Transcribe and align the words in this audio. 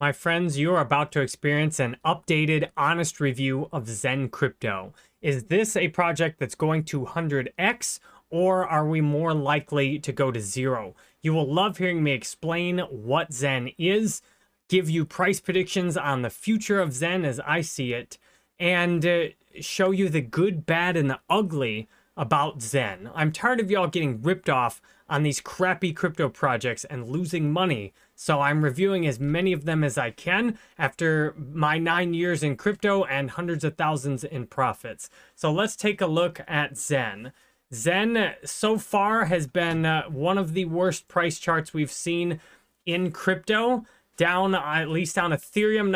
My 0.00 0.12
friends, 0.12 0.58
you 0.58 0.72
are 0.72 0.80
about 0.80 1.12
to 1.12 1.20
experience 1.20 1.78
an 1.78 1.98
updated, 2.06 2.70
honest 2.74 3.20
review 3.20 3.68
of 3.70 3.84
XEN 3.84 4.30
Crypto. 4.30 4.94
Is 5.20 5.44
this 5.44 5.76
a 5.76 5.88
project 5.88 6.38
that's 6.38 6.54
going 6.54 6.84
to 6.84 7.02
100x, 7.02 8.00
or 8.30 8.66
are 8.66 8.88
we 8.88 9.02
more 9.02 9.34
likely 9.34 9.98
to 9.98 10.10
go 10.10 10.30
to 10.30 10.40
zero? 10.40 10.94
You 11.22 11.34
will 11.34 11.52
love 11.52 11.76
hearing 11.76 12.02
me 12.02 12.12
explain 12.12 12.78
what 12.78 13.28
XEN 13.30 13.74
is, 13.76 14.22
give 14.70 14.88
you 14.88 15.04
price 15.04 15.38
predictions 15.38 15.98
on 15.98 16.22
the 16.22 16.30
future 16.30 16.80
of 16.80 16.94
XEN 16.94 17.26
as 17.26 17.38
I 17.40 17.60
see 17.60 17.92
it, 17.92 18.16
and 18.58 19.04
uh, 19.04 19.24
show 19.60 19.90
you 19.90 20.08
the 20.08 20.22
good, 20.22 20.64
bad, 20.64 20.96
and 20.96 21.10
the 21.10 21.20
ugly 21.28 21.90
about 22.16 22.60
XEN. 22.60 23.10
I'm 23.14 23.32
tired 23.32 23.60
of 23.60 23.70
y'all 23.70 23.86
getting 23.86 24.22
ripped 24.22 24.48
off 24.48 24.80
on 25.10 25.24
these 25.24 25.40
crappy 25.40 25.92
crypto 25.92 26.28
projects 26.28 26.84
and 26.84 27.08
losing 27.08 27.52
money. 27.52 27.92
So 28.14 28.40
I'm 28.40 28.64
reviewing 28.64 29.04
as 29.06 29.18
many 29.18 29.52
of 29.52 29.64
them 29.64 29.82
as 29.82 29.98
I 29.98 30.12
can 30.12 30.56
after 30.78 31.34
my 31.36 31.78
nine 31.78 32.14
years 32.14 32.44
in 32.44 32.56
crypto 32.56 33.02
and 33.04 33.32
hundreds 33.32 33.64
of 33.64 33.76
thousands 33.76 34.22
in 34.22 34.46
profits. 34.46 35.10
So 35.34 35.52
let's 35.52 35.74
take 35.74 36.00
a 36.00 36.06
look 36.06 36.40
at 36.46 36.74
XEN. 36.74 37.32
XEN 37.72 38.36
so 38.44 38.78
far 38.78 39.24
has 39.26 39.48
been 39.48 39.84
uh, 39.84 40.04
one 40.04 40.38
of 40.38 40.54
the 40.54 40.64
worst 40.64 41.08
price 41.08 41.40
charts 41.40 41.74
we've 41.74 41.90
seen 41.90 42.38
in 42.86 43.10
crypto, 43.10 43.84
down 44.16 44.54
at 44.54 44.88
least 44.88 45.18
on 45.18 45.32
Ethereum 45.32 45.90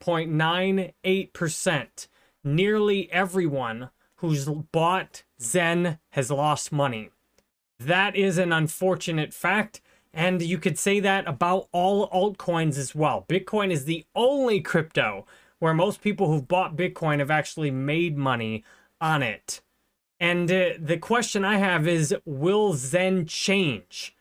99.98%. 0.00 2.08
Nearly 2.44 3.12
everyone 3.12 3.90
who's 4.16 4.46
bought 4.46 5.22
XEN 5.40 5.98
has 6.10 6.30
lost 6.30 6.70
money. 6.72 7.10
That 7.78 8.16
is 8.16 8.38
an 8.38 8.52
unfortunate 8.52 9.34
fact. 9.34 9.80
And 10.12 10.40
you 10.40 10.58
could 10.58 10.78
say 10.78 10.98
that 11.00 11.28
about 11.28 11.68
all 11.72 12.08
altcoins 12.08 12.78
as 12.78 12.94
well. 12.94 13.26
Bitcoin 13.28 13.70
is 13.70 13.84
the 13.84 14.04
only 14.14 14.60
crypto 14.60 15.26
where 15.58 15.74
most 15.74 16.00
people 16.00 16.28
who've 16.28 16.48
bought 16.48 16.76
Bitcoin 16.76 17.18
have 17.18 17.30
actually 17.30 17.70
made 17.70 18.16
money 18.16 18.64
on 19.00 19.22
it. 19.22 19.60
And 20.18 20.50
uh, 20.50 20.70
the 20.78 20.96
question 20.96 21.44
I 21.44 21.58
have 21.58 21.86
is 21.86 22.14
will 22.24 22.72
XEN 22.72 23.28
change? 23.28 24.16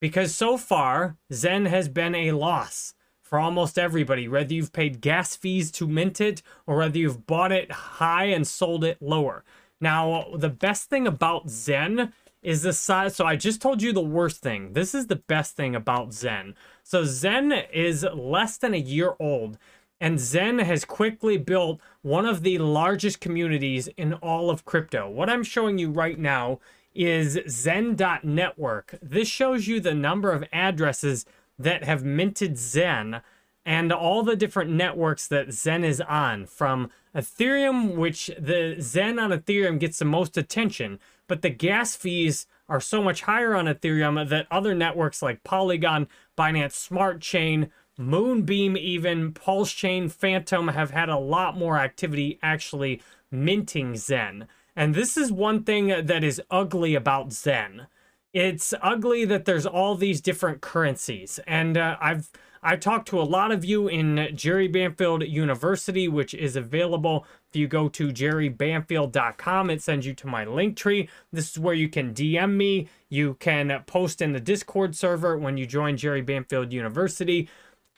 Because 0.00 0.34
so 0.34 0.58
far, 0.58 1.16
XEN 1.32 1.66
has 1.66 1.88
been 1.88 2.14
a 2.14 2.32
loss 2.32 2.94
for 3.22 3.38
almost 3.38 3.78
everybody, 3.78 4.28
whether 4.28 4.54
you've 4.54 4.72
paid 4.72 5.00
gas 5.00 5.34
fees 5.34 5.70
to 5.72 5.86
mint 5.86 6.20
it 6.20 6.42
or 6.66 6.76
whether 6.76 6.98
you've 6.98 7.26
bought 7.26 7.52
it 7.52 7.70
high 7.70 8.26
and 8.26 8.46
sold 8.46 8.84
it 8.84 9.00
lower. 9.00 9.44
Now, 9.80 10.26
the 10.34 10.48
best 10.48 10.88
thing 10.88 11.06
about 11.06 11.46
XEN 11.46 12.12
is 12.42 12.62
the 12.62 12.72
size. 12.72 13.16
So 13.16 13.24
I 13.26 13.36
just 13.36 13.60
told 13.60 13.82
you 13.82 13.92
the 13.92 14.00
worst 14.00 14.40
thing. 14.42 14.72
This 14.72 14.94
is 14.94 15.06
the 15.06 15.16
best 15.16 15.56
thing 15.56 15.74
about 15.74 16.10
XEN. 16.10 16.54
So 16.82 17.02
XEN 17.02 17.66
is 17.72 18.06
less 18.14 18.56
than 18.56 18.74
a 18.74 18.78
year 18.78 19.14
old. 19.18 19.58
And 20.00 20.18
XEN 20.18 20.62
has 20.64 20.84
quickly 20.84 21.38
built 21.38 21.80
one 22.02 22.24
of 22.24 22.42
the 22.42 22.58
largest 22.58 23.20
communities 23.20 23.88
in 23.96 24.14
all 24.14 24.48
of 24.48 24.64
crypto. 24.64 25.10
What 25.10 25.28
I'm 25.28 25.42
showing 25.42 25.78
you 25.78 25.90
right 25.90 26.18
now 26.18 26.60
is 26.94 27.36
XEN.network. 27.36 28.94
This 29.02 29.28
shows 29.28 29.66
you 29.66 29.80
the 29.80 29.94
number 29.94 30.32
of 30.32 30.44
addresses 30.52 31.26
that 31.58 31.84
have 31.84 32.04
minted 32.04 32.54
XEN 32.54 33.22
and 33.66 33.92
all 33.92 34.22
the 34.22 34.36
different 34.36 34.70
networks 34.70 35.26
that 35.28 35.48
XEN 35.48 35.84
is 35.84 36.00
on 36.00 36.46
from 36.46 36.90
Ethereum, 37.14 37.96
which 37.96 38.28
the 38.38 38.76
XEN 38.78 39.20
on 39.20 39.30
Ethereum 39.30 39.78
gets 39.78 39.98
the 39.98 40.04
most 40.04 40.36
attention 40.36 40.98
but 41.28 41.42
the 41.42 41.50
gas 41.50 41.94
fees 41.94 42.46
are 42.68 42.80
so 42.80 43.02
much 43.02 43.22
higher 43.22 43.54
on 43.54 43.66
Ethereum 43.66 44.28
that 44.28 44.46
other 44.50 44.74
networks 44.74 45.22
like 45.22 45.44
Polygon, 45.44 46.08
Binance 46.36 46.72
Smart 46.72 47.20
Chain, 47.20 47.70
Moonbeam, 47.96 48.76
even 48.76 49.32
Pulse 49.32 49.72
Chain, 49.72 50.08
Fantom 50.08 50.68
have 50.68 50.90
had 50.90 51.08
a 51.08 51.18
lot 51.18 51.56
more 51.56 51.78
activity 51.78 52.38
actually 52.42 53.00
minting 53.30 53.94
XEN. 53.94 54.46
And 54.76 54.94
this 54.94 55.16
is 55.16 55.32
one 55.32 55.64
thing 55.64 55.88
that 55.88 56.22
is 56.22 56.40
ugly 56.50 56.94
about 56.94 57.30
XEN. 57.30 57.86
It's 58.32 58.74
ugly 58.82 59.24
that 59.24 59.44
there's 59.44 59.66
all 59.66 59.94
these 59.94 60.20
different 60.20 60.60
currencies. 60.60 61.40
And 61.46 61.76
uh, 61.76 61.96
I've 62.00 62.30
I 62.62 62.76
talked 62.76 63.08
to 63.08 63.20
a 63.20 63.22
lot 63.22 63.52
of 63.52 63.64
you 63.64 63.88
in 63.88 64.30
Jerry 64.34 64.68
Banfield 64.68 65.22
University, 65.22 66.08
which 66.08 66.34
is 66.34 66.56
available 66.56 67.26
if 67.48 67.56
you 67.56 67.68
go 67.68 67.88
to 67.88 68.08
jerrybanfield.com. 68.08 69.70
It 69.70 69.82
sends 69.82 70.06
you 70.06 70.14
to 70.14 70.26
my 70.26 70.44
link 70.44 70.76
tree. 70.76 71.08
This 71.32 71.50
is 71.50 71.58
where 71.58 71.74
you 71.74 71.88
can 71.88 72.12
DM 72.12 72.54
me. 72.54 72.88
You 73.08 73.34
can 73.40 73.82
post 73.86 74.20
in 74.20 74.32
the 74.32 74.40
Discord 74.40 74.96
server 74.96 75.38
when 75.38 75.56
you 75.56 75.66
join 75.66 75.96
Jerry 75.96 76.22
Banfield 76.22 76.72
University. 76.72 77.48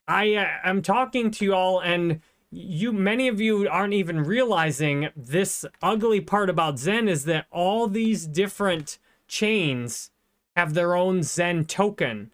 I 0.06 0.34
uh, 0.34 0.48
am 0.64 0.82
talking 0.82 1.30
to 1.30 1.44
you 1.44 1.54
all, 1.54 1.80
and 1.80 2.20
you 2.50 2.92
many 2.92 3.28
of 3.28 3.40
you 3.40 3.68
aren't 3.68 3.94
even 3.94 4.24
realizing 4.24 5.08
this 5.16 5.64
ugly 5.80 6.20
part 6.20 6.50
about 6.50 6.76
XEN 6.76 7.08
is 7.08 7.24
that 7.24 7.46
all 7.50 7.86
these 7.86 8.26
different 8.26 8.98
chains 9.28 10.10
have 10.56 10.74
their 10.74 10.96
own 10.96 11.20
XEN 11.20 11.66
token. 11.66 12.32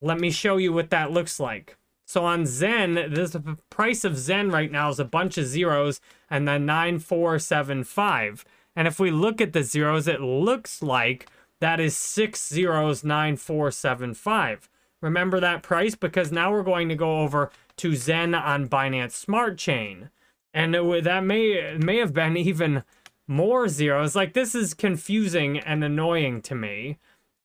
Let 0.00 0.20
me 0.20 0.30
show 0.30 0.56
you 0.56 0.72
what 0.72 0.90
that 0.90 1.10
looks 1.10 1.40
like. 1.40 1.76
So 2.04 2.24
on 2.24 2.44
XEN, 2.44 3.14
the 3.14 3.58
price 3.68 4.04
of 4.04 4.12
XEN 4.12 4.52
right 4.52 4.70
now 4.70 4.90
is 4.90 5.00
a 5.00 5.04
bunch 5.04 5.38
of 5.38 5.46
zeros 5.46 6.00
and 6.30 6.46
then 6.46 6.64
9475. 6.64 8.44
And 8.76 8.86
if 8.86 9.00
we 9.00 9.10
look 9.10 9.40
at 9.40 9.52
the 9.52 9.64
zeros, 9.64 10.06
it 10.06 10.20
looks 10.20 10.82
like 10.82 11.28
that 11.60 11.80
is 11.80 11.96
six 11.96 12.46
zeros 12.46 13.02
9475. 13.02 14.68
Remember 15.00 15.40
that 15.40 15.62
price? 15.62 15.94
Because 15.94 16.30
now 16.30 16.52
we're 16.52 16.62
going 16.62 16.88
to 16.88 16.94
go 16.94 17.20
over 17.20 17.50
to 17.78 17.92
XEN 17.92 18.40
on 18.40 18.68
Binance 18.68 19.12
Smart 19.12 19.58
Chain. 19.58 20.10
And 20.54 20.74
it, 20.74 21.04
that 21.04 21.24
may 21.24 21.76
may 21.78 21.98
have 21.98 22.14
been 22.14 22.36
even 22.36 22.84
more 23.26 23.68
zeros. 23.68 24.14
Like 24.14 24.32
this 24.32 24.54
is 24.54 24.74
confusing 24.74 25.58
and 25.58 25.82
annoying 25.82 26.40
to 26.42 26.54
me 26.54 26.98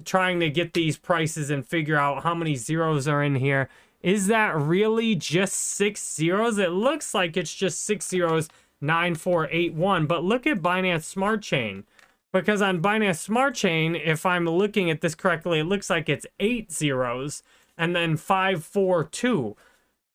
trying 0.06 0.40
to 0.40 0.50
get 0.50 0.74
these 0.74 0.98
prices 0.98 1.50
and 1.50 1.66
figure 1.66 1.98
out 1.98 2.24
how 2.24 2.34
many 2.36 2.56
zeros 2.56 3.08
are 3.08 3.24
in 3.24 3.36
here. 3.36 3.70
Is 4.02 4.28
that 4.28 4.56
really 4.56 5.16
just 5.16 5.54
six 5.54 6.16
zeros? 6.16 6.58
It 6.58 6.72
looks 6.72 7.14
like 7.14 7.38
it's 7.38 7.54
just 7.54 7.86
six 7.86 8.08
zeros, 8.08 8.50
9481. 8.82 10.08
But 10.08 10.24
look 10.24 10.48
at 10.48 10.62
Binance 10.62 11.04
Smart 11.04 11.42
Chain. 11.42 11.84
Because 12.32 12.62
on 12.62 12.82
Binance 12.82 13.20
Smart 13.20 13.56
Chain, 13.56 13.96
if 13.96 14.26
I'm 14.26 14.46
looking 14.46 14.90
at 14.90 15.02
this 15.02 15.16
correctly, 15.16 15.60
it 15.60 15.66
looks 15.66 15.90
like 15.90 16.08
it's 16.08 16.26
eight 16.40 16.72
zeros 16.72 17.44
and 17.78 17.96
then 17.96 18.18
542. 18.18 19.56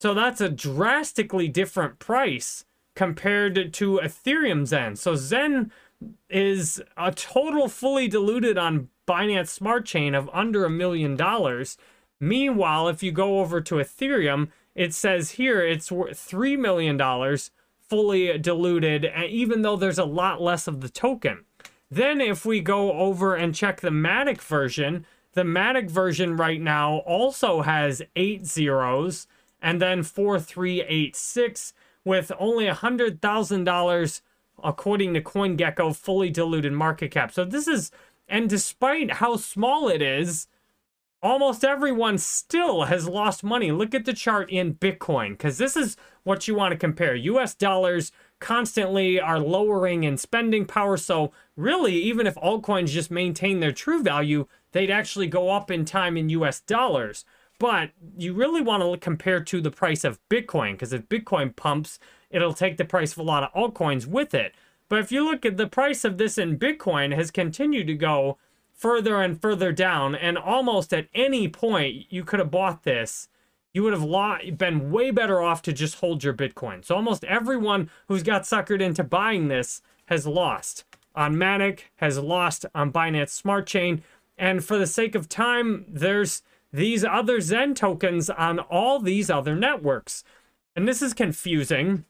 So 0.00 0.14
that's 0.14 0.40
a 0.40 0.48
drastically 0.48 1.48
different 1.48 1.98
price 1.98 2.64
compared 2.94 3.72
to 3.74 4.00
Ethereum 4.02 4.62
XEN. 4.62 4.96
So 4.96 5.14
XEN 5.14 5.70
is 6.28 6.82
a 6.96 7.12
total 7.12 7.68
fully 7.68 8.08
diluted 8.08 8.58
on 8.58 8.88
Binance 9.06 9.48
Smart 9.48 9.84
Chain 9.86 10.14
of 10.14 10.30
under 10.32 10.64
a 10.64 10.70
million 10.70 11.16
dollars. 11.16 11.76
Meanwhile, 12.20 12.88
if 12.88 13.02
you 13.02 13.12
go 13.12 13.40
over 13.40 13.60
to 13.60 13.76
Ethereum, 13.76 14.48
it 14.74 14.94
says 14.94 15.32
here 15.32 15.64
it's 15.64 15.92
worth 15.92 16.16
$3 16.16 16.58
million 16.58 16.98
fully 17.88 18.36
diluted, 18.38 19.04
and 19.04 19.30
even 19.30 19.62
though 19.62 19.76
there's 19.76 19.98
a 19.98 20.04
lot 20.04 20.42
less 20.42 20.66
of 20.66 20.80
the 20.80 20.88
token. 20.88 21.44
Then 21.90 22.20
if 22.20 22.44
we 22.44 22.60
go 22.60 22.92
over 22.92 23.34
and 23.36 23.54
check 23.54 23.80
the 23.80 23.90
Matic 23.90 24.40
version, 24.40 25.06
the 25.34 25.42
Matic 25.42 25.90
version 25.90 26.36
right 26.36 26.60
now 26.60 26.98
also 26.98 27.62
has 27.62 28.02
eight 28.16 28.44
zeros 28.44 29.26
and 29.62 29.80
then 29.80 30.02
4386 30.02 31.72
with 32.04 32.32
only 32.38 32.66
$100,000 32.66 34.20
according 34.64 35.14
to 35.14 35.20
CoinGecko 35.20 35.94
fully 35.94 36.30
diluted 36.30 36.72
market 36.72 37.10
cap. 37.10 37.32
So 37.32 37.44
this 37.44 37.68
is 37.68 37.90
and 38.28 38.48
despite 38.48 39.12
how 39.12 39.36
small 39.36 39.88
it 39.88 40.02
is, 40.02 40.48
almost 41.22 41.64
everyone 41.64 42.18
still 42.18 42.84
has 42.84 43.08
lost 43.08 43.42
money. 43.42 43.72
Look 43.72 43.94
at 43.94 44.04
the 44.04 44.12
chart 44.12 44.50
in 44.50 44.74
Bitcoin, 44.74 45.30
because 45.30 45.58
this 45.58 45.76
is 45.76 45.96
what 46.24 46.46
you 46.46 46.54
want 46.54 46.72
to 46.72 46.78
compare. 46.78 47.14
US 47.14 47.54
dollars 47.54 48.12
constantly 48.38 49.20
are 49.20 49.38
lowering 49.38 50.04
in 50.04 50.16
spending 50.18 50.66
power. 50.66 50.96
So, 50.96 51.32
really, 51.56 51.94
even 51.94 52.26
if 52.26 52.34
altcoins 52.36 52.88
just 52.88 53.10
maintain 53.10 53.60
their 53.60 53.72
true 53.72 54.02
value, 54.02 54.46
they'd 54.72 54.90
actually 54.90 55.26
go 55.26 55.50
up 55.50 55.70
in 55.70 55.84
time 55.84 56.16
in 56.16 56.28
US 56.30 56.60
dollars. 56.60 57.24
But 57.58 57.90
you 58.18 58.34
really 58.34 58.60
want 58.60 58.82
to 58.82 58.98
compare 58.98 59.40
to 59.42 59.60
the 59.60 59.70
price 59.70 60.04
of 60.04 60.20
Bitcoin, 60.28 60.72
because 60.72 60.92
if 60.92 61.08
Bitcoin 61.08 61.56
pumps, 61.56 61.98
it'll 62.30 62.52
take 62.52 62.76
the 62.76 62.84
price 62.84 63.12
of 63.12 63.18
a 63.18 63.22
lot 63.22 63.42
of 63.42 63.52
altcoins 63.54 64.06
with 64.06 64.34
it. 64.34 64.54
But 64.88 65.00
if 65.00 65.10
you 65.10 65.24
look 65.24 65.44
at 65.44 65.56
the 65.56 65.66
price 65.66 66.04
of 66.04 66.18
this 66.18 66.38
in 66.38 66.58
Bitcoin 66.58 67.14
has 67.14 67.30
continued 67.30 67.86
to 67.88 67.94
go 67.94 68.38
further 68.72 69.20
and 69.20 69.40
further 69.40 69.72
down, 69.72 70.14
and 70.14 70.38
almost 70.38 70.92
at 70.92 71.08
any 71.14 71.48
point 71.48 72.06
you 72.10 72.24
could 72.24 72.38
have 72.38 72.50
bought 72.50 72.84
this, 72.84 73.28
you 73.72 73.82
would 73.82 73.92
have 73.92 74.58
been 74.58 74.90
way 74.90 75.10
better 75.10 75.42
off 75.42 75.60
to 75.62 75.72
just 75.72 75.96
hold 75.96 76.22
your 76.24 76.34
Bitcoin. 76.34 76.84
So 76.84 76.94
almost 76.94 77.24
everyone 77.24 77.90
who's 78.08 78.22
got 78.22 78.42
suckered 78.42 78.80
into 78.80 79.04
buying 79.04 79.48
this 79.48 79.82
has 80.06 80.26
lost. 80.26 80.84
On 81.14 81.34
Matic 81.34 81.80
has 81.96 82.18
lost 82.18 82.66
on 82.74 82.92
Binance 82.92 83.30
Smart 83.30 83.66
Chain, 83.66 84.02
and 84.38 84.64
for 84.64 84.78
the 84.78 84.86
sake 84.86 85.14
of 85.14 85.28
time, 85.28 85.84
there's 85.88 86.42
these 86.72 87.04
other 87.04 87.38
XEN 87.38 87.74
tokens 87.74 88.28
on 88.28 88.58
all 88.58 89.00
these 89.00 89.30
other 89.30 89.56
networks. 89.56 90.24
And 90.74 90.86
this 90.86 91.00
is 91.00 91.14
confusing 91.14 92.04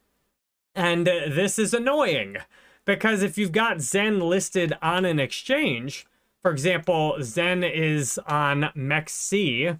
and 0.77 1.09
uh, 1.09 1.29
this 1.31 1.59
is 1.59 1.73
annoying 1.73 2.37
because 2.87 3.23
if 3.23 3.37
you've 3.37 3.53
got 3.53 3.79
XEN 3.79 4.23
listed 4.23 4.73
on 4.81 5.05
an 5.05 5.21
exchange, 5.21 6.07
for 6.41 6.51
example, 6.51 7.17
XEN 7.19 7.69
is 7.71 8.19
on 8.27 8.71
MEXC, 8.75 9.79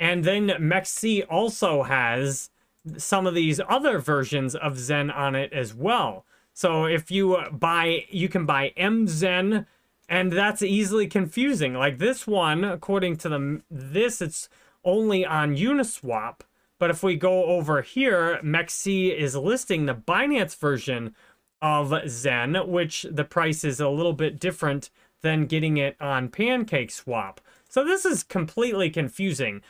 and 0.00 0.24
then 0.24 0.48
MEXC 0.48 1.24
also 1.30 1.84
has 1.84 2.50
some 2.96 3.26
of 3.26 3.34
these 3.34 3.60
other 3.68 3.98
versions 3.98 4.56
of 4.56 4.74
XEN 4.74 5.14
on 5.14 5.36
it 5.36 5.52
as 5.52 5.74
well. 5.74 6.24
So 6.52 6.86
if 6.86 7.10
you 7.10 7.38
buy, 7.52 8.06
you 8.08 8.28
can 8.28 8.46
buy 8.46 8.72
mXEN, 8.78 9.66
and 10.08 10.32
that's 10.32 10.62
easily 10.62 11.06
confusing. 11.06 11.74
Like 11.74 11.98
this 11.98 12.26
one, 12.26 12.64
according 12.64 13.16
to 13.18 13.28
the 13.28 13.60
this, 13.70 14.22
it's 14.22 14.48
only 14.84 15.26
on 15.26 15.56
Uniswap. 15.56 16.40
But 16.78 16.90
if 16.90 17.02
we 17.02 17.16
go 17.16 17.44
over 17.44 17.82
here, 17.82 18.40
MEXC 18.42 19.14
is 19.14 19.34
listing 19.34 19.84
the 19.84 19.94
Binance 19.94 20.56
version 20.56 21.14
of 21.62 21.90
XEN, 21.90 22.68
which 22.68 23.06
the 23.10 23.24
price 23.24 23.64
is 23.64 23.80
a 23.80 23.88
little 23.88 24.12
bit 24.12 24.38
different 24.38 24.90
than 25.22 25.46
getting 25.46 25.76
it 25.76 25.96
on 26.00 26.28
Pancake 26.28 26.90
Swap. 26.90 27.40
So 27.68 27.84
this 27.84 28.04
is 28.04 28.22
completely 28.22 28.90
confusing. 28.90 29.62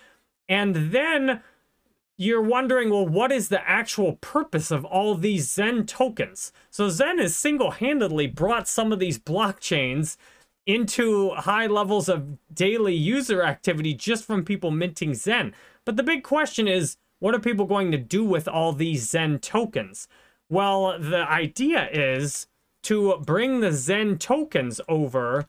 And 0.48 0.92
then 0.92 1.42
you're 2.16 2.42
wondering, 2.42 2.90
well, 2.90 3.06
what 3.06 3.30
is 3.30 3.48
the 3.48 3.68
actual 3.68 4.14
purpose 4.16 4.70
of 4.70 4.84
all 4.84 5.14
these 5.14 5.48
XEN 5.48 5.86
tokens? 5.86 6.52
So 6.70 6.88
XEN 6.88 7.20
has 7.20 7.36
single-handedly 7.36 8.28
brought 8.28 8.68
some 8.68 8.92
of 8.92 8.98
these 8.98 9.18
blockchains 9.18 10.16
into 10.66 11.30
high 11.30 11.66
levels 11.66 12.08
of 12.08 12.38
daily 12.52 12.94
user 12.94 13.42
activity 13.42 13.94
just 13.94 14.24
from 14.24 14.44
people 14.44 14.70
minting 14.70 15.12
XEN. 15.12 15.52
But 15.84 15.96
the 15.96 16.02
big 16.02 16.22
question 16.22 16.66
is, 16.66 16.96
what 17.18 17.34
are 17.34 17.40
people 17.40 17.66
going 17.66 17.92
to 17.92 17.98
do 17.98 18.24
with 18.24 18.48
all 18.48 18.72
these 18.72 19.08
Zen 19.08 19.38
tokens? 19.38 20.08
Well, 20.48 20.98
the 20.98 21.28
idea 21.28 21.88
is 21.92 22.46
to 22.84 23.16
bring 23.24 23.60
the 23.60 23.72
XEN 23.72 24.18
tokens 24.18 24.80
over 24.88 25.46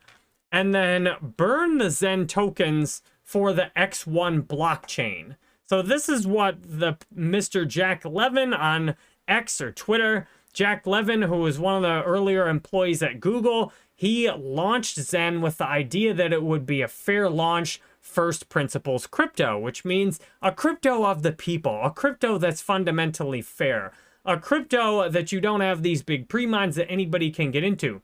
and 0.51 0.73
then 0.73 1.09
burn 1.21 1.77
the 1.77 1.89
XEN 1.89 2.27
tokens 2.27 3.01
for 3.23 3.53
the 3.53 3.71
X1 3.75 4.43
blockchain. 4.43 5.35
So 5.65 5.81
this 5.81 6.09
is 6.09 6.25
what 6.25 6.57
the 6.63 6.97
Mr. 7.15 7.67
Jack 7.67 8.05
Levin 8.05 8.53
on 8.53 8.95
X 9.27 9.59
or 9.59 9.71
Twitter, 9.71 10.27
Jack 10.53 10.87
Levin, 10.87 11.23
who 11.23 11.37
was 11.37 11.59
one 11.59 11.75
of 11.75 11.83
the 11.83 12.03
earlier 12.03 12.47
employees 12.47 13.03
at 13.03 13.19
Google, 13.19 13.71
he 13.93 14.31
launched 14.31 14.97
XEN 14.97 15.41
with 15.41 15.57
the 15.57 15.67
idea 15.67 16.13
that 16.13 16.33
it 16.33 16.41
would 16.41 16.65
be 16.65 16.81
a 16.81 16.87
fair 16.87 17.29
launch 17.29 17.81
first 17.99 18.47
principles 18.49 19.05
crypto, 19.05 19.59
which 19.59 19.83
means 19.83 20.19
a 20.41 20.51
crypto 20.51 21.05
of 21.05 21.21
the 21.21 21.31
people, 21.31 21.81
a 21.83 21.91
crypto 21.91 22.37
that's 22.37 22.61
fundamentally 22.61 23.41
fair, 23.41 23.91
a 24.27 24.37
crypto 24.37 25.09
that 25.09 25.31
you 25.31 25.41
don't 25.41 25.61
have 25.61 25.81
these 25.81 26.03
big 26.03 26.27
pre-mines 26.27 26.75
that 26.75 26.91
anybody 26.91 27.31
can 27.31 27.49
get 27.49 27.63
into. 27.63 28.01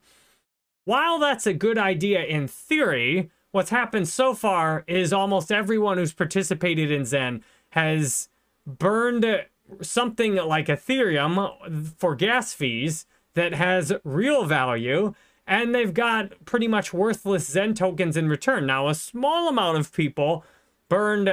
While 0.86 1.20
that's 1.20 1.46
a 1.46 1.54
good 1.54 1.78
idea 1.78 2.24
in 2.24 2.48
theory, 2.48 3.30
what's 3.52 3.70
happened 3.70 4.08
so 4.08 4.34
far 4.34 4.84
is 4.88 5.14
almost 5.14 5.52
everyone 5.52 5.98
who's 5.98 6.14
participated 6.14 6.90
in 6.90 7.04
XEN 7.04 7.42
has 7.72 8.30
burned 8.66 9.46
something 9.82 10.36
like 10.36 10.68
Ethereum 10.68 11.88
for 11.98 12.16
gas 12.16 12.54
fees 12.54 13.06
that 13.34 13.54
has 13.54 13.94
real 14.04 14.46
value 14.46 15.14
and 15.46 15.76
they've 15.76 15.94
got 15.94 16.46
pretty 16.46 16.68
much 16.68 16.94
worthless 16.94 17.50
XEN 17.50 17.76
tokens 17.76 18.16
in 18.16 18.30
return. 18.30 18.66
Now, 18.66 18.88
a 18.88 18.96
small 18.96 19.50
amount 19.50 19.78
of 19.78 19.92
people 19.92 20.46
burned 20.88 21.30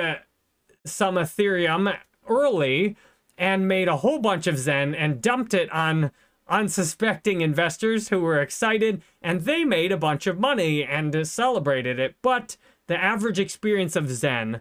some 0.85 1.15
Ethereum 1.15 1.97
early 2.29 2.97
and 3.41 3.67
made 3.67 3.89
a 3.89 3.97
whole 3.97 4.19
bunch 4.19 4.47
of 4.47 4.57
XEN 4.57 4.95
and 4.97 5.23
dumped 5.23 5.55
it 5.55 5.73
on 5.73 6.11
unsuspecting 6.47 7.41
investors 7.41 8.11
who 8.11 8.21
were 8.21 8.39
excited, 8.39 9.01
and 9.23 9.41
they 9.41 9.65
made 9.65 9.91
a 9.91 9.97
bunch 9.97 10.27
of 10.27 10.39
money 10.39 10.85
and 10.85 11.27
celebrated 11.27 11.99
it. 11.99 12.17
But 12.21 12.59
the 12.87 13.03
average 13.03 13.39
experience 13.39 13.97
of 13.97 14.05
XEN 14.05 14.61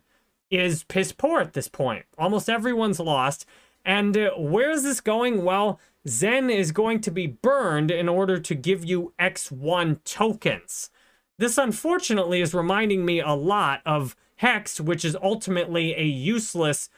is 0.50 0.86
piss 0.86 1.12
poor 1.12 1.42
at 1.42 1.54
this 1.54 1.68
point. 1.68 2.06
Almost 2.18 2.50
everyone's 2.50 3.02
lost. 3.02 3.46
And 3.84 4.16
uh, 4.18 4.32
where 4.38 4.72
is 4.72 4.84
this 4.84 5.02
going? 5.02 5.44
Well, 5.44 5.78
XEN 6.08 6.50
is 6.50 6.72
going 6.72 7.02
to 7.02 7.12
be 7.12 7.28
burned 7.28 7.92
in 7.92 8.08
order 8.08 8.40
to 8.40 8.56
give 8.56 8.86
you 8.86 9.14
X1 9.20 10.04
tokens. 10.06 10.90
This 11.38 11.58
unfortunately 11.58 12.40
is 12.40 12.54
reminding 12.54 13.06
me 13.06 13.20
a 13.20 13.34
lot 13.34 13.82
of 13.86 14.16
Hex, 14.38 14.80
which 14.80 15.04
is 15.04 15.18
ultimately 15.22 15.94
a 15.96 16.04
useless 16.04 16.90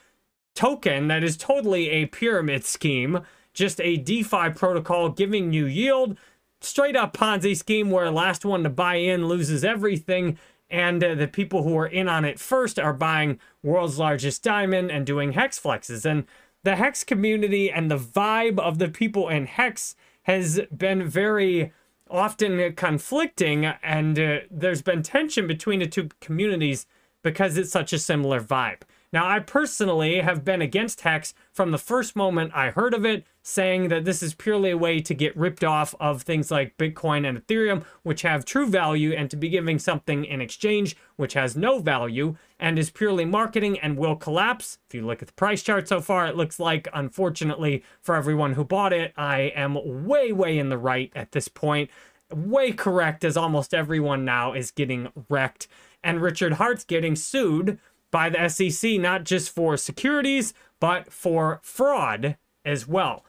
token 0.54 1.08
that 1.08 1.24
is 1.24 1.36
totally 1.36 1.90
a 1.90 2.06
pyramid 2.06 2.64
scheme, 2.64 3.20
just 3.54 3.80
a 3.80 3.96
DeFi 3.96 4.50
protocol 4.50 5.08
giving 5.10 5.52
you 5.52 5.66
yield, 5.66 6.18
straight 6.60 6.96
up 6.96 7.16
Ponzi 7.16 7.56
scheme 7.56 7.90
where 7.90 8.10
last 8.10 8.44
one 8.44 8.62
to 8.62 8.70
buy 8.70 8.96
in 8.96 9.26
loses 9.26 9.64
everything, 9.64 10.38
and 10.70 11.02
uh, 11.02 11.14
the 11.14 11.28
people 11.28 11.62
who 11.62 11.76
are 11.76 11.86
in 11.86 12.08
on 12.08 12.24
it 12.24 12.38
first 12.38 12.78
are 12.78 12.94
buying 12.94 13.38
world's 13.62 13.98
largest 13.98 14.42
diamond 14.42 14.90
and 14.90 15.04
doing 15.04 15.32
hex 15.32 15.58
flexes. 15.58 16.04
And 16.04 16.24
the 16.64 16.76
Hex 16.76 17.02
community 17.04 17.70
and 17.70 17.90
the 17.90 17.98
vibe 17.98 18.58
of 18.58 18.78
the 18.78 18.88
people 18.88 19.28
in 19.28 19.46
Hex 19.46 19.96
has 20.22 20.60
been 20.74 21.08
very 21.08 21.72
often 22.08 22.74
conflicting, 22.74 23.66
and 23.66 24.18
uh, 24.18 24.38
there's 24.50 24.82
been 24.82 25.02
tension 25.02 25.46
between 25.46 25.80
the 25.80 25.86
two 25.86 26.08
communities 26.20 26.86
because 27.22 27.56
it's 27.56 27.72
such 27.72 27.92
a 27.92 27.98
similar 27.98 28.40
vibe. 28.40 28.82
Now, 29.12 29.28
I 29.28 29.40
personally 29.40 30.20
have 30.20 30.42
been 30.42 30.62
against 30.62 31.02
Hex 31.02 31.34
from 31.52 31.70
the 31.70 31.78
first 31.78 32.16
moment 32.16 32.52
I 32.54 32.70
heard 32.70 32.94
of 32.94 33.04
it, 33.04 33.26
saying 33.42 33.88
that 33.88 34.06
this 34.06 34.22
is 34.22 34.34
purely 34.34 34.70
a 34.70 34.78
way 34.78 35.00
to 35.00 35.12
get 35.12 35.36
ripped 35.36 35.62
off 35.62 35.94
of 36.00 36.22
things 36.22 36.50
like 36.50 36.78
Bitcoin 36.78 37.28
and 37.28 37.38
Ethereum, 37.38 37.84
which 38.04 38.22
have 38.22 38.46
true 38.46 38.66
value, 38.66 39.12
and 39.12 39.30
to 39.30 39.36
be 39.36 39.50
giving 39.50 39.78
something 39.78 40.24
in 40.24 40.40
exchange 40.40 40.96
which 41.16 41.34
has 41.34 41.54
no 41.56 41.78
value 41.78 42.36
and 42.58 42.78
is 42.78 42.88
purely 42.88 43.26
marketing 43.26 43.78
and 43.80 43.98
will 43.98 44.16
collapse. 44.16 44.78
If 44.88 44.94
you 44.94 45.04
look 45.04 45.20
at 45.20 45.28
the 45.28 45.34
price 45.34 45.62
chart 45.62 45.88
so 45.88 46.00
far, 46.00 46.26
it 46.26 46.36
looks 46.36 46.58
like, 46.58 46.88
unfortunately, 46.94 47.84
for 48.00 48.14
everyone 48.14 48.54
who 48.54 48.64
bought 48.64 48.94
it, 48.94 49.12
I 49.16 49.52
am 49.54 50.06
way, 50.06 50.32
way 50.32 50.58
in 50.58 50.70
the 50.70 50.78
right 50.78 51.12
at 51.14 51.32
this 51.32 51.48
point. 51.48 51.90
Way 52.32 52.72
correct, 52.72 53.24
as 53.24 53.36
almost 53.36 53.74
everyone 53.74 54.24
now 54.24 54.54
is 54.54 54.70
getting 54.70 55.08
wrecked. 55.28 55.68
And 56.02 56.22
Richard 56.22 56.54
Heart's 56.54 56.84
getting 56.84 57.14
sued 57.14 57.78
by 58.12 58.30
the 58.30 58.48
SEC, 58.48 58.92
not 59.00 59.24
just 59.24 59.50
for 59.50 59.76
securities, 59.76 60.54
but 60.78 61.12
for 61.12 61.58
fraud 61.62 62.36
as 62.64 62.86
well. 62.86 63.24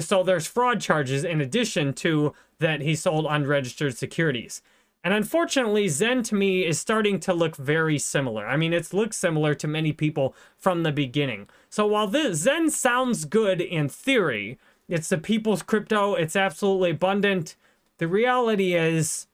So 0.00 0.22
there's 0.22 0.46
fraud 0.46 0.80
charges 0.80 1.24
in 1.24 1.42
addition 1.42 1.92
to 1.94 2.32
that 2.60 2.80
he 2.80 2.94
sold 2.94 3.26
unregistered 3.28 3.98
securities. 3.98 4.62
And 5.02 5.12
unfortunately, 5.12 5.86
XEN 5.86 6.24
to 6.28 6.34
me 6.34 6.64
is 6.64 6.78
starting 6.78 7.20
to 7.20 7.34
look 7.34 7.56
very 7.56 7.98
similar. 7.98 8.46
I 8.46 8.56
mean, 8.56 8.72
it's 8.72 8.94
looked 8.94 9.14
similar 9.14 9.54
to 9.56 9.68
many 9.68 9.92
people 9.92 10.34
from 10.56 10.82
the 10.82 10.92
beginning. 10.92 11.48
So 11.68 11.86
while 11.86 12.06
this 12.06 12.46
XEN 12.46 12.70
sounds 12.70 13.26
good 13.26 13.60
in 13.60 13.90
theory, 13.90 14.58
it's 14.88 15.10
the 15.10 15.18
people's 15.18 15.62
crypto, 15.62 16.14
it's 16.14 16.36
absolutely 16.36 16.92
abundant. 16.92 17.56
The 17.98 18.08
reality 18.08 18.74
is 18.74 19.26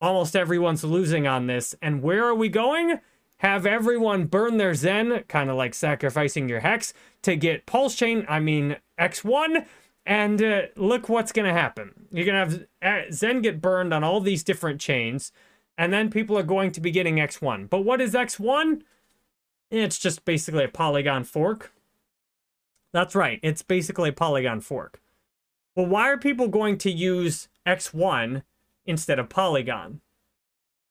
almost 0.00 0.34
everyone's 0.34 0.82
losing 0.82 1.28
on 1.28 1.46
this. 1.46 1.76
And 1.80 2.02
where 2.02 2.24
are 2.24 2.34
we 2.34 2.48
going? 2.48 2.98
Have 3.42 3.66
everyone 3.66 4.26
burn 4.26 4.56
their 4.56 4.70
XEN, 4.70 5.26
kind 5.26 5.50
of 5.50 5.56
like 5.56 5.74
sacrificing 5.74 6.48
your 6.48 6.60
Hex, 6.60 6.94
to 7.22 7.34
get 7.34 7.66
Pulse 7.66 7.96
Chain, 7.96 8.24
I 8.28 8.38
mean 8.38 8.76
X1, 9.00 9.66
and 10.06 10.40
uh, 10.40 10.62
look 10.76 11.08
what's 11.08 11.32
going 11.32 11.52
to 11.52 11.52
happen. 11.52 12.06
You're 12.12 12.24
going 12.24 12.48
to 12.48 12.68
have 12.80 13.08
uh, 13.08 13.10
XEN 13.10 13.42
get 13.42 13.60
burned 13.60 13.92
on 13.92 14.04
all 14.04 14.20
these 14.20 14.44
different 14.44 14.80
chains, 14.80 15.32
and 15.76 15.92
then 15.92 16.08
people 16.08 16.38
are 16.38 16.44
going 16.44 16.70
to 16.70 16.80
be 16.80 16.92
getting 16.92 17.16
X1. 17.16 17.68
But 17.68 17.80
what 17.80 18.00
is 18.00 18.14
X1? 18.14 18.82
It's 19.72 19.98
just 19.98 20.24
basically 20.24 20.62
a 20.62 20.68
Polygon 20.68 21.24
fork. 21.24 21.72
That's 22.92 23.16
right, 23.16 23.40
it's 23.42 23.62
basically 23.62 24.10
a 24.10 24.12
Polygon 24.12 24.60
fork. 24.60 25.02
Well, 25.74 25.86
why 25.86 26.08
are 26.10 26.16
people 26.16 26.46
going 26.46 26.78
to 26.78 26.92
use 26.92 27.48
X1 27.66 28.44
instead 28.86 29.18
of 29.18 29.28
Polygon? 29.28 30.00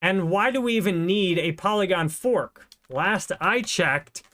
And 0.02 0.28
why 0.28 0.50
do 0.50 0.60
we 0.60 0.76
even 0.76 1.06
need 1.06 1.38
a 1.38 1.52
Polygon 1.52 2.08
fork? 2.08 2.66
Last 2.90 3.30
I 3.40 3.62
checked, 3.62 4.24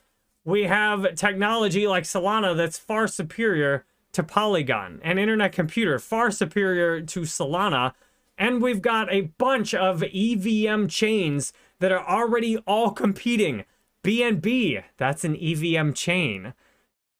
we 0.42 0.62
have 0.62 1.14
technology 1.14 1.86
like 1.86 2.04
Solana 2.04 2.56
that's 2.56 2.78
far 2.78 3.06
superior 3.06 3.84
to 4.12 4.22
Polygon, 4.22 4.98
an 5.04 5.18
internet 5.18 5.52
computer 5.52 5.98
far 5.98 6.30
superior 6.30 7.02
to 7.02 7.20
Solana. 7.20 7.92
And 8.38 8.62
we've 8.62 8.80
got 8.80 9.12
a 9.12 9.32
bunch 9.36 9.74
of 9.74 10.02
EVM 10.02 10.86
chains 10.86 11.52
that 11.80 11.92
are 11.92 12.08
already 12.08 12.56
all 12.58 12.90
competing. 12.90 13.64
BNB, 14.02 14.82
that's 14.96 15.24
an 15.24 15.36
EVM 15.36 15.92
chain. 15.92 16.54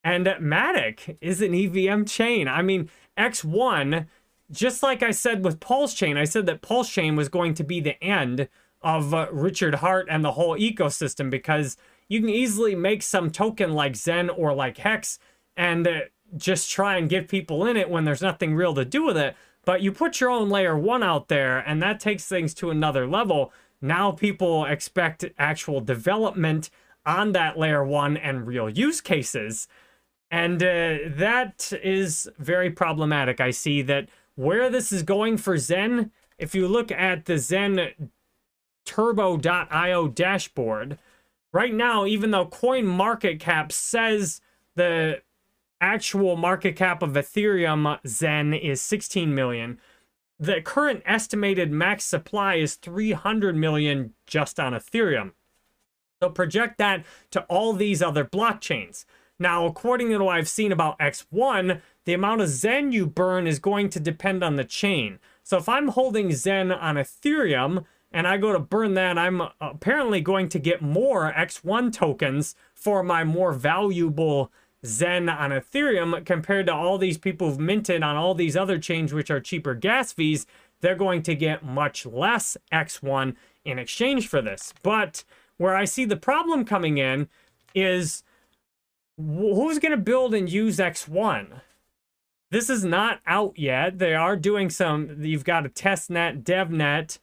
And 0.03 0.25
Matic 0.27 1.19
is 1.21 1.43
an 1.43 1.55
EVM 1.55 2.05
chain. 2.05 2.49
I 2.49 2.63
mean, 2.63 2.89
X1 3.19 4.07
just 4.51 4.83
like 4.83 5.03
I 5.03 5.11
said 5.11 5.45
with 5.45 5.61
Pulse 5.61 5.95
Chain, 5.95 6.17
I 6.17 6.25
said 6.25 6.47
that 6.47 6.63
Pulse 6.63 6.91
Chain 6.91 7.17
was 7.17 7.29
going 7.29 7.55
to 7.55 7.65
be 7.65 7.81
the 7.81 8.03
end 8.03 8.49
of 8.83 9.13
uh, 9.13 9.27
Richard 9.33 9.77
Heart 9.77 10.07
and 10.11 10.25
the 10.25 10.33
whole 10.33 10.57
ecosystem 10.57 11.31
because 11.31 11.77
you 12.09 12.21
can 12.21 12.29
easily 12.29 12.75
make 12.75 13.03
some 13.03 13.31
token 13.31 13.73
like 13.73 13.93
XEN 13.93 14.31
or 14.37 14.55
like 14.55 14.79
Hex 14.79 15.19
and 15.57 15.87
uh, 15.87 16.01
just 16.37 16.71
try 16.71 16.97
and 16.97 17.09
get 17.09 17.29
people 17.29 17.67
in 17.67 17.77
it 17.77 17.91
when 17.91 18.05
there's 18.05 18.23
nothing 18.23 18.55
real 18.55 18.75
to 18.75 18.85
do 18.85 19.05
with 19.05 19.17
it. 19.17 19.37
But 19.65 19.83
you 19.83 19.93
put 19.93 20.21
your 20.21 20.31
own 20.31 20.49
layer 20.49 20.79
one 20.79 21.03
out 21.03 21.29
there, 21.29 21.59
and 21.59 21.83
that 21.83 22.01
takes 22.01 22.25
things 22.27 22.55
to 22.55 22.71
another 22.71 23.07
level. 23.07 23.53
Now 23.83 24.13
people 24.13 24.65
expect 24.65 25.25
actual 25.39 25.81
development 25.81 26.71
on 27.05 27.33
that 27.33 27.59
layer 27.59 27.85
one 27.85 28.17
and 28.17 28.47
real 28.47 28.71
use 28.71 29.01
cases. 29.01 29.69
And 30.31 30.63
uh, 30.63 30.99
that 31.07 31.73
is 31.83 32.29
very 32.39 32.71
problematic. 32.71 33.41
I 33.41 33.51
see 33.51 33.83
that 33.83 34.09
where 34.39 34.71
this 34.71 34.93
is 34.93 35.03
going 35.03 35.37
for 35.37 35.57
XEN, 35.57 36.13
if 36.39 36.55
you 36.55 36.69
look 36.69 36.93
at 36.93 37.25
the 37.25 37.33
XEN 37.33 38.09
turbo.io 38.87 40.07
dashboard, 40.07 40.97
right 41.53 41.75
now, 41.75 42.07
even 42.07 42.31
though 42.31 42.47
coin 42.47 42.87
market 42.87 43.41
cap 43.41 43.73
says 43.73 44.41
the 44.77 45.21
actual 45.81 46.37
market 46.37 46.77
cap 46.77 47.03
of 47.03 47.15
Ethereum 47.15 47.99
XEN 48.07 48.57
is 48.57 48.81
16 48.81 49.35
million, 49.35 49.81
the 50.39 50.61
current 50.61 51.03
estimated 51.05 51.73
max 51.73 52.05
supply 52.05 52.55
is 52.55 52.77
300 52.77 53.57
million 53.57 54.15
just 54.25 54.61
on 54.61 54.73
Ethereum. 54.73 55.33
So 56.23 56.31
project 56.31 56.79
that 56.79 57.05
to 57.33 57.43
all 57.47 57.73
these 57.73 58.01
other 58.01 58.25
blockchains. 58.25 59.05
Now, 59.39 59.67
according 59.67 60.11
to 60.11 60.19
what 60.19 60.37
I've 60.37 60.49
seen 60.49 60.73
about 60.73 60.99
X1, 60.99 61.81
the 62.05 62.15
amount 62.15 62.41
of 62.41 62.49
XEN 62.49 62.93
you 62.93 63.07
burn 63.07 63.47
is 63.47 63.59
going 63.59 63.89
to 63.91 64.01
depend 64.01 64.43
on 64.43 64.57
the 64.57 64.65
chain. 64.65 65.19
So 65.45 65.59
if 65.59 65.69
I'm 65.69 65.89
holding 65.89 66.31
XEN 66.31 66.73
on 66.73 66.97
Ethereum 66.97 67.85
and 68.11 68.27
I 68.27 68.37
go 68.37 68.53
to 68.53 68.59
burn 68.59 68.95
that, 68.95 69.17
I'm 69.17 69.43
apparently 69.61 70.21
going 70.21 70.49
to 70.51 70.59
get 70.59 70.83
more 70.83 71.33
X1 71.33 71.93
tokens 71.93 72.57
for 72.75 73.03
my 73.03 73.23
more 73.23 73.53
valuable 73.53 74.51
XEN 74.85 75.33
on 75.35 75.51
Ethereum 75.51 76.25
compared 76.25 76.67
to 76.67 76.75
all 76.75 76.99
these 76.99 77.19
people 77.19 77.49
who've 77.49 77.61
minted 77.61 78.03
on 78.03 78.17
all 78.17 78.35
these 78.35 78.57
other 78.57 78.79
chains 78.79 79.13
which 79.13 79.31
are 79.31 79.41
cheaper 79.41 79.75
gas 79.75 80.13
fees. 80.13 80.47
They're 80.81 80.95
going 80.95 81.23
to 81.23 81.35
get 81.35 81.65
much 81.65 82.07
less 82.07 82.57
X1 82.73 83.37
in 83.65 83.79
exchange 83.79 84.29
for 84.29 84.43
this. 84.43 84.73
But 84.83 85.25
where 85.59 85.77
I 85.77 85.85
see 85.85 86.05
the 86.05 86.17
problem 86.17 86.65
coming 86.65 86.99
in 86.99 87.29
is 87.75 88.23
who's 89.19 89.79
going 89.79 89.93
to 89.93 89.99
build 89.99 90.35
and 90.35 90.51
use 90.51 90.79
X1? 90.79 91.61
This 92.51 92.71
is 92.71 92.85
not 92.85 93.21
out 93.27 93.59
yet. 93.59 93.99
They 93.99 94.15
are 94.15 94.37
doing 94.37 94.71
some, 94.71 95.23
you've 95.23 95.45
got 95.45 95.67
a 95.67 95.69
test 95.69 96.09
net, 96.09 96.45
dev 96.45 96.71
net, 96.71 97.19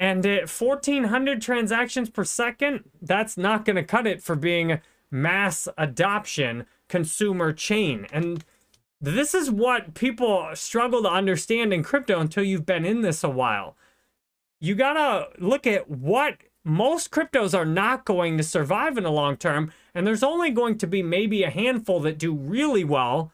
and 0.00 0.26
at 0.26 0.50
1400 0.50 1.40
transactions 1.40 2.10
per 2.10 2.24
second, 2.24 2.84
that's 3.00 3.36
not 3.36 3.64
going 3.64 3.76
to 3.76 3.84
cut 3.84 4.06
it 4.06 4.22
for 4.22 4.34
being 4.34 4.80
mass 5.10 5.68
adoption 5.78 6.66
consumer 6.88 7.52
chain. 7.52 8.06
And 8.12 8.44
this 9.00 9.34
is 9.34 9.50
what 9.50 9.94
people 9.94 10.48
struggle 10.54 11.02
to 11.02 11.10
understand 11.10 11.72
in 11.72 11.82
crypto 11.82 12.20
until 12.20 12.44
you've 12.44 12.66
been 12.66 12.84
in 12.84 13.02
this 13.02 13.22
a 13.22 13.28
while. 13.28 13.76
You 14.58 14.74
gotta 14.74 15.28
look 15.38 15.66
at 15.66 15.90
what 15.90 16.38
most 16.66 17.12
cryptos 17.12 17.56
are 17.56 17.64
not 17.64 18.04
going 18.04 18.36
to 18.36 18.42
survive 18.42 18.98
in 18.98 19.04
the 19.04 19.10
long 19.10 19.36
term, 19.36 19.72
and 19.94 20.04
there's 20.04 20.24
only 20.24 20.50
going 20.50 20.76
to 20.78 20.86
be 20.86 21.00
maybe 21.00 21.44
a 21.44 21.50
handful 21.50 22.00
that 22.00 22.18
do 22.18 22.34
really 22.34 22.82
well. 22.82 23.30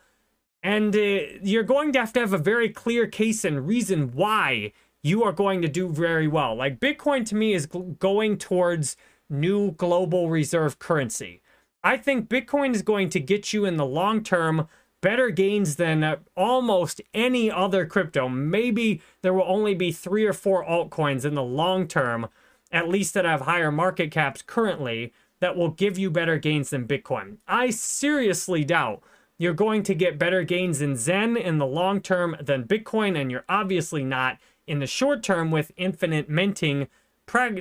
And 0.63 0.95
uh, 0.95 1.21
you're 1.43 1.63
going 1.63 1.93
to 1.95 1.99
have 1.99 2.13
to 2.13 2.21
have 2.21 2.35
a 2.35 2.39
very 2.39 2.69
clear 2.69 3.07
case 3.07 3.43
and 3.45 3.67
reason 3.67 4.13
why 4.13 4.73
you 5.03 5.25
are 5.25 5.33
going 5.33 5.63
to 5.63 5.69
do 5.69 5.89
very 5.89 6.29
well. 6.29 6.55
Like 6.55 6.79
Bitcoin 6.79 7.25
to 7.27 7.35
me 7.35 7.55
is 7.55 7.67
going 7.67 8.37
towards 8.37 8.97
new 9.31 9.73
global 9.73 10.29
reserve 10.29 10.79
currency. 10.79 11.41
I 11.83 11.97
think 11.97 12.29
Bitcoin 12.29 12.75
is 12.75 12.83
going 12.83 13.09
to 13.09 13.19
get 13.19 13.55
you 13.55 13.65
in 13.65 13.79
the 13.79 13.87
long 13.87 14.23
term 14.23 14.69
better 15.01 15.31
gains 15.31 15.77
than 15.77 16.05
uh, 16.05 16.17
almost 16.37 17.01
any 17.15 17.51
other 17.51 17.87
crypto. 17.87 18.29
Maybe 18.29 19.01
there 19.23 19.35
will 19.35 19.47
only 19.47 19.75
be 19.75 19.91
three 19.91 20.27
or 20.27 20.35
four 20.35 20.65
altcoins 20.65 21.25
in 21.25 21.35
the 21.35 21.43
long 21.43 21.89
term 21.89 22.29
at 22.73 22.89
least 22.89 23.15
that 23.15 23.25
have 23.25 23.43
higher 23.43 23.71
market 23.71 24.11
caps 24.11 24.43
currently, 24.43 25.13
that 25.41 25.57
will 25.57 25.71
give 25.71 25.99
you 25.99 26.11
better 26.11 26.39
gains 26.39 26.71
than 26.71 26.87
Bitcoin. 26.87 27.39
I 27.47 27.71
seriously 27.71 28.65
doubt 28.65 29.03
you're 29.39 29.53
going 29.55 29.83
to 29.83 29.95
get 29.95 30.19
better 30.19 30.45
gains 30.45 30.81
in 30.81 30.95
XEN 30.95 31.37
in 31.37 31.59
the 31.59 31.67
long 31.67 32.01
term 32.01 32.37
than 32.41 32.65
Bitcoin, 32.65 33.21
and 33.21 33.31
you're 33.31 33.45
obviously 33.49 34.05
not 34.05 34.39
in 34.67 34.79
the 34.79 34.87
short 34.87 35.23
term 35.23 35.51
with 35.51 35.73
infinite 35.77 36.29
minting. 36.29 36.87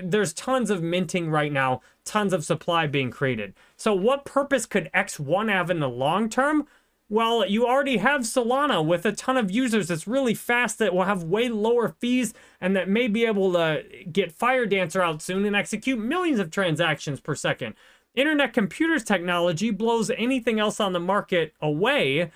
There's 0.04 0.34
tons 0.34 0.70
of 0.70 0.84
minting 0.84 1.30
right 1.30 1.52
now, 1.52 1.82
tons 2.06 2.34
of 2.34 2.46
supply 2.46 2.88
being 2.88 3.10
created. 3.10 3.56
So, 3.78 3.96
what 3.96 4.26
purpose 4.26 4.66
could 4.66 4.92
X1 4.94 5.50
have 5.50 5.72
in 5.72 5.80
the 5.80 5.90
long 5.90 6.30
term? 6.30 6.68
Well, 7.12 7.46
you 7.46 7.68
already 7.68 7.98
have 7.98 8.22
Solana 8.22 8.86
with 8.86 9.06
a 9.06 9.12
ton 9.12 9.36
of 9.36 9.52
users 9.52 9.90
that's 9.90 10.08
really 10.08 10.34
fast 10.34 10.80
that 10.80 10.94
will 10.94 11.04
have 11.04 11.26
way 11.26 11.50
lower 11.50 11.90
fees 12.00 12.34
and 12.62 12.74
that 12.78 12.88
may 12.88 13.10
be 13.10 13.26
able 13.26 13.52
to 13.52 13.84
get 14.10 14.32
Fire 14.32 14.66
Dancer 14.66 15.02
out 15.02 15.22
soon 15.22 15.44
and 15.44 15.54
execute 15.54 16.00
millions 16.00 16.40
of 16.40 16.52
transactions 16.52 17.20
per 17.20 17.36
second. 17.36 17.76
Internet 18.16 18.54
computers 18.54 19.04
technology 19.04 19.72
blows 19.72 20.10
anything 20.12 20.58
else 20.58 20.80
on 20.80 20.94
the 20.94 21.02
market 21.02 21.54
away 21.62 22.32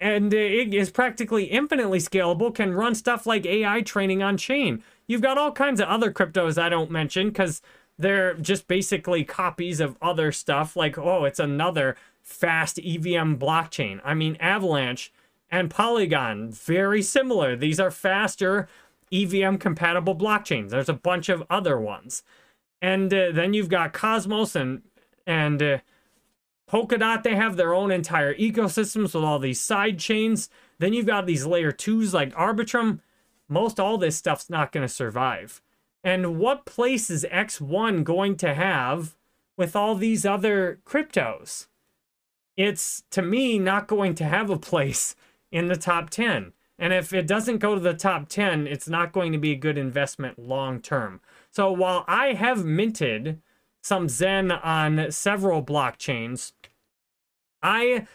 and 0.00 0.34
it 0.34 0.74
is 0.74 0.90
practically 0.90 1.44
infinitely 1.44 2.00
scalable, 2.00 2.52
can 2.52 2.74
run 2.74 2.96
stuff 2.96 3.24
like 3.24 3.46
AI 3.46 3.82
training 3.82 4.20
on 4.20 4.36
chain. 4.36 4.82
You've 5.06 5.22
got 5.22 5.38
all 5.38 5.52
kinds 5.52 5.80
of 5.80 5.86
other 5.86 6.10
cryptos 6.10 6.60
I 6.60 6.68
don't 6.68 6.90
mention 6.90 7.28
because 7.28 7.62
they're 7.96 8.34
just 8.34 8.66
basically 8.66 9.22
copies 9.22 9.78
of 9.78 9.96
other 10.02 10.32
stuff 10.32 10.74
like, 10.74 10.98
oh, 10.98 11.24
it's 11.24 11.38
another 11.38 11.96
fast 12.28 12.78
EVM 12.78 13.34
blockchain. 13.34 14.00
I 14.04 14.14
mean, 14.14 14.36
Avalanche 14.38 15.12
and 15.50 15.70
Polygon, 15.70 16.52
very 16.52 17.02
similar. 17.02 17.56
These 17.56 17.80
are 17.80 17.90
faster 17.90 18.68
EVM 19.10 19.56
compatible 19.56 20.14
blockchains. 20.14 20.68
There's 20.68 20.90
a 20.90 20.94
bunch 20.94 21.30
of 21.30 21.42
other 21.48 21.80
ones. 21.80 22.22
And 22.82 23.12
uh, 23.12 23.32
then 23.32 23.54
you've 23.54 23.70
got 23.70 23.92
Cosmos 23.92 24.54
and 24.54 24.82
and 25.26 25.62
uh, 25.62 25.78
Polkadot, 26.70 27.22
they 27.22 27.34
have 27.34 27.56
their 27.56 27.74
own 27.74 27.90
entire 27.90 28.34
ecosystems 28.34 29.14
with 29.14 29.16
all 29.16 29.38
these 29.38 29.60
side 29.60 29.98
chains. 29.98 30.50
Then 30.78 30.92
you've 30.92 31.06
got 31.06 31.26
these 31.26 31.46
layer 31.46 31.72
twos 31.72 32.12
like 32.12 32.34
Arbitrum. 32.34 33.00
Most 33.48 33.80
all 33.80 33.96
this 33.98 34.16
stuff's 34.16 34.50
not 34.50 34.70
going 34.72 34.86
to 34.86 34.92
survive. 34.92 35.62
And 36.04 36.38
what 36.38 36.66
place 36.66 37.10
is 37.10 37.26
X1 37.30 38.04
going 38.04 38.36
to 38.36 38.54
have 38.54 39.16
with 39.56 39.74
all 39.74 39.94
these 39.94 40.24
other 40.24 40.80
cryptos? 40.86 41.66
It's 42.58 43.04
to 43.12 43.22
me 43.22 43.56
not 43.60 43.86
going 43.86 44.16
to 44.16 44.24
have 44.24 44.50
a 44.50 44.58
place 44.58 45.14
in 45.52 45.68
the 45.68 45.76
top 45.76 46.10
10. 46.10 46.52
And 46.76 46.92
if 46.92 47.12
it 47.12 47.26
doesn't 47.26 47.58
go 47.58 47.76
to 47.76 47.80
the 47.80 47.94
top 47.94 48.28
10, 48.28 48.66
it's 48.66 48.88
not 48.88 49.12
going 49.12 49.30
to 49.30 49.38
be 49.38 49.52
a 49.52 49.56
good 49.56 49.78
investment 49.78 50.40
long 50.40 50.80
term. 50.80 51.20
So 51.52 51.70
while 51.70 52.04
I 52.08 52.34
have 52.34 52.64
minted 52.64 53.40
some 53.80 54.08
XEN 54.08 54.50
on 54.64 55.12
several 55.12 55.62
blockchains, 55.62 56.52
I 57.62 58.08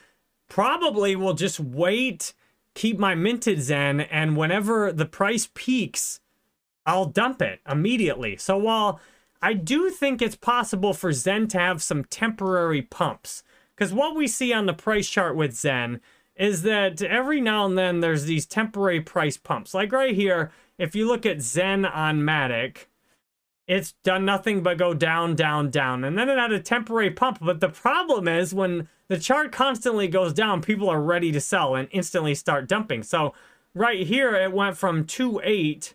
probably 0.49 1.15
will 1.15 1.33
just 1.33 1.59
wait, 1.61 2.33
keep 2.75 2.99
my 2.99 3.15
minted 3.15 3.59
XEN, 3.59 4.05
and 4.11 4.35
whenever 4.35 4.91
the 4.91 5.05
price 5.05 5.49
peaks, 5.53 6.19
I'll 6.85 7.05
dump 7.05 7.41
it 7.41 7.61
immediately. 7.67 8.35
So 8.35 8.57
while 8.57 8.99
I 9.41 9.53
do 9.53 9.89
think 9.89 10.21
it's 10.21 10.35
possible 10.35 10.93
for 10.93 11.11
XEN 11.11 11.47
to 11.51 11.59
have 11.59 11.81
some 11.81 12.03
temporary 12.03 12.81
pumps, 12.81 13.41
because 13.75 13.93
what 13.93 14.15
we 14.15 14.27
see 14.27 14.53
on 14.53 14.65
the 14.65 14.73
price 14.73 15.09
chart 15.09 15.35
with 15.35 15.53
XEN 15.53 15.99
is 16.35 16.63
that 16.63 17.01
every 17.01 17.39
now 17.41 17.65
and 17.65 17.77
then 17.77 17.99
there's 17.99 18.25
these 18.25 18.45
temporary 18.45 19.01
price 19.01 19.37
pumps. 19.37 19.73
Like 19.73 19.91
right 19.91 20.15
here, 20.15 20.51
if 20.77 20.95
you 20.95 21.07
look 21.07 21.25
at 21.25 21.37
XEN 21.37 21.89
on 21.93 22.21
Matic, 22.21 22.85
it's 23.67 23.93
done 24.03 24.25
nothing 24.25 24.61
but 24.61 24.77
go 24.77 24.93
down, 24.93 25.35
down, 25.35 25.69
down. 25.69 26.03
And 26.03 26.17
then 26.17 26.29
it 26.29 26.37
had 26.37 26.51
a 26.51 26.59
temporary 26.59 27.11
pump. 27.11 27.39
But 27.41 27.59
the 27.59 27.69
problem 27.69 28.27
is 28.27 28.53
when 28.53 28.89
the 29.07 29.17
chart 29.17 29.51
constantly 29.51 30.07
goes 30.07 30.33
down, 30.33 30.61
people 30.61 30.89
are 30.89 31.01
ready 31.01 31.31
to 31.31 31.39
sell 31.39 31.75
and 31.75 31.87
instantly 31.91 32.35
start 32.35 32.67
dumping. 32.67 33.03
So 33.03 33.33
right 33.73 34.05
here, 34.05 34.35
it 34.35 34.51
went 34.51 34.75
from 34.75 35.05
2.8 35.05 35.93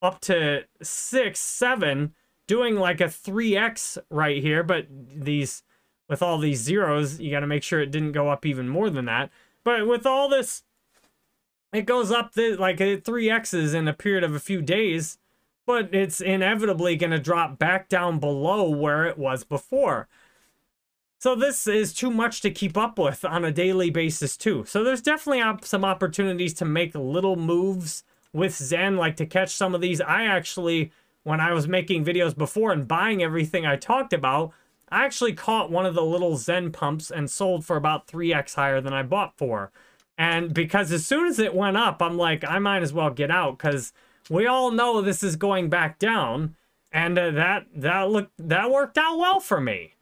up 0.00 0.20
to 0.22 0.64
6, 0.80 1.40
7, 1.40 2.14
doing 2.46 2.76
like 2.76 3.00
a 3.00 3.04
3x 3.04 3.98
right 4.10 4.40
here. 4.40 4.62
But 4.62 4.86
these 4.88 5.64
with 6.08 6.22
all 6.22 6.38
these 6.38 6.60
zeros, 6.60 7.20
you 7.20 7.30
got 7.30 7.40
to 7.40 7.46
make 7.46 7.62
sure 7.62 7.80
it 7.80 7.90
didn't 7.90 8.12
go 8.12 8.28
up 8.28 8.46
even 8.46 8.68
more 8.68 8.90
than 8.90 9.04
that. 9.06 9.30
But 9.64 9.86
with 9.86 10.06
all 10.06 10.28
this, 10.28 10.62
it 11.72 11.86
goes 11.86 12.10
up 12.10 12.32
the, 12.32 12.56
like 12.56 12.80
uh, 12.80 12.96
three 13.04 13.30
X's 13.30 13.74
in 13.74 13.86
a 13.86 13.92
period 13.92 14.24
of 14.24 14.34
a 14.34 14.40
few 14.40 14.62
days, 14.62 15.18
but 15.66 15.94
it's 15.94 16.20
inevitably 16.20 16.96
going 16.96 17.10
to 17.10 17.18
drop 17.18 17.58
back 17.58 17.88
down 17.88 18.18
below 18.18 18.70
where 18.70 19.04
it 19.04 19.18
was 19.18 19.44
before. 19.44 20.08
So 21.20 21.34
this 21.34 21.66
is 21.66 21.92
too 21.92 22.10
much 22.10 22.40
to 22.42 22.50
keep 22.50 22.76
up 22.76 22.98
with 22.98 23.24
on 23.24 23.44
a 23.44 23.52
daily 23.52 23.90
basis 23.90 24.36
too. 24.36 24.64
So 24.66 24.84
there's 24.84 25.02
definitely 25.02 25.42
some 25.62 25.84
opportunities 25.84 26.54
to 26.54 26.64
make 26.64 26.94
little 26.94 27.36
moves 27.36 28.04
with 28.32 28.52
XEN, 28.52 28.96
like 28.96 29.16
to 29.16 29.26
catch 29.26 29.50
some 29.50 29.74
of 29.74 29.80
these. 29.80 30.00
I 30.00 30.24
actually 30.24 30.92
when 31.28 31.40
I 31.40 31.52
was 31.52 31.68
making 31.68 32.06
videos 32.06 32.36
before 32.36 32.72
and 32.72 32.88
buying 32.88 33.22
everything 33.22 33.66
I 33.66 33.76
talked 33.76 34.14
about, 34.14 34.52
I 34.90 35.04
actually 35.04 35.34
caught 35.34 35.70
one 35.70 35.86
of 35.86 35.94
the 35.94 36.04
little 36.04 36.36
XEN 36.36 36.72
pumps 36.72 37.10
and 37.10 37.30
sold 37.30 37.64
for 37.64 37.76
about 37.76 38.06
3x 38.06 38.54
higher 38.54 38.80
than 38.80 38.92
I 38.92 39.02
bought 39.02 39.36
for. 39.36 39.70
And 40.16 40.52
because 40.52 40.90
as 40.90 41.06
soon 41.06 41.26
as 41.26 41.38
it 41.38 41.54
went 41.54 41.76
up, 41.76 42.02
I'm 42.02 42.16
like, 42.16 42.44
I 42.44 42.58
might 42.58 42.82
as 42.82 42.92
well 42.92 43.10
get 43.10 43.30
out 43.30 43.58
because 43.58 43.92
we 44.28 44.46
all 44.46 44.70
know 44.70 45.00
this 45.00 45.22
is 45.22 45.36
going 45.36 45.68
back 45.68 45.98
down. 45.98 46.56
And 46.90 47.18
uh, 47.18 47.30
that 47.32 47.66
that 47.74 48.10
looked 48.10 48.32
that 48.38 48.70
worked 48.70 48.98
out 48.98 49.18
well 49.18 49.40
for 49.40 49.60
me. 49.60 49.94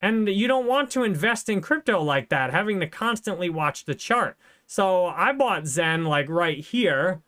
And 0.00 0.28
you 0.28 0.48
don't 0.48 0.66
want 0.66 0.90
to 0.90 1.04
invest 1.04 1.48
in 1.48 1.60
crypto 1.60 2.02
like 2.02 2.28
that, 2.30 2.50
having 2.50 2.80
to 2.80 2.88
constantly 2.88 3.48
watch 3.48 3.84
the 3.84 3.94
chart. 3.94 4.36
So 4.66 5.06
I 5.06 5.32
bought 5.32 5.62
XEN 5.62 6.06
like 6.06 6.28
right 6.28 6.58
here 6.58 7.22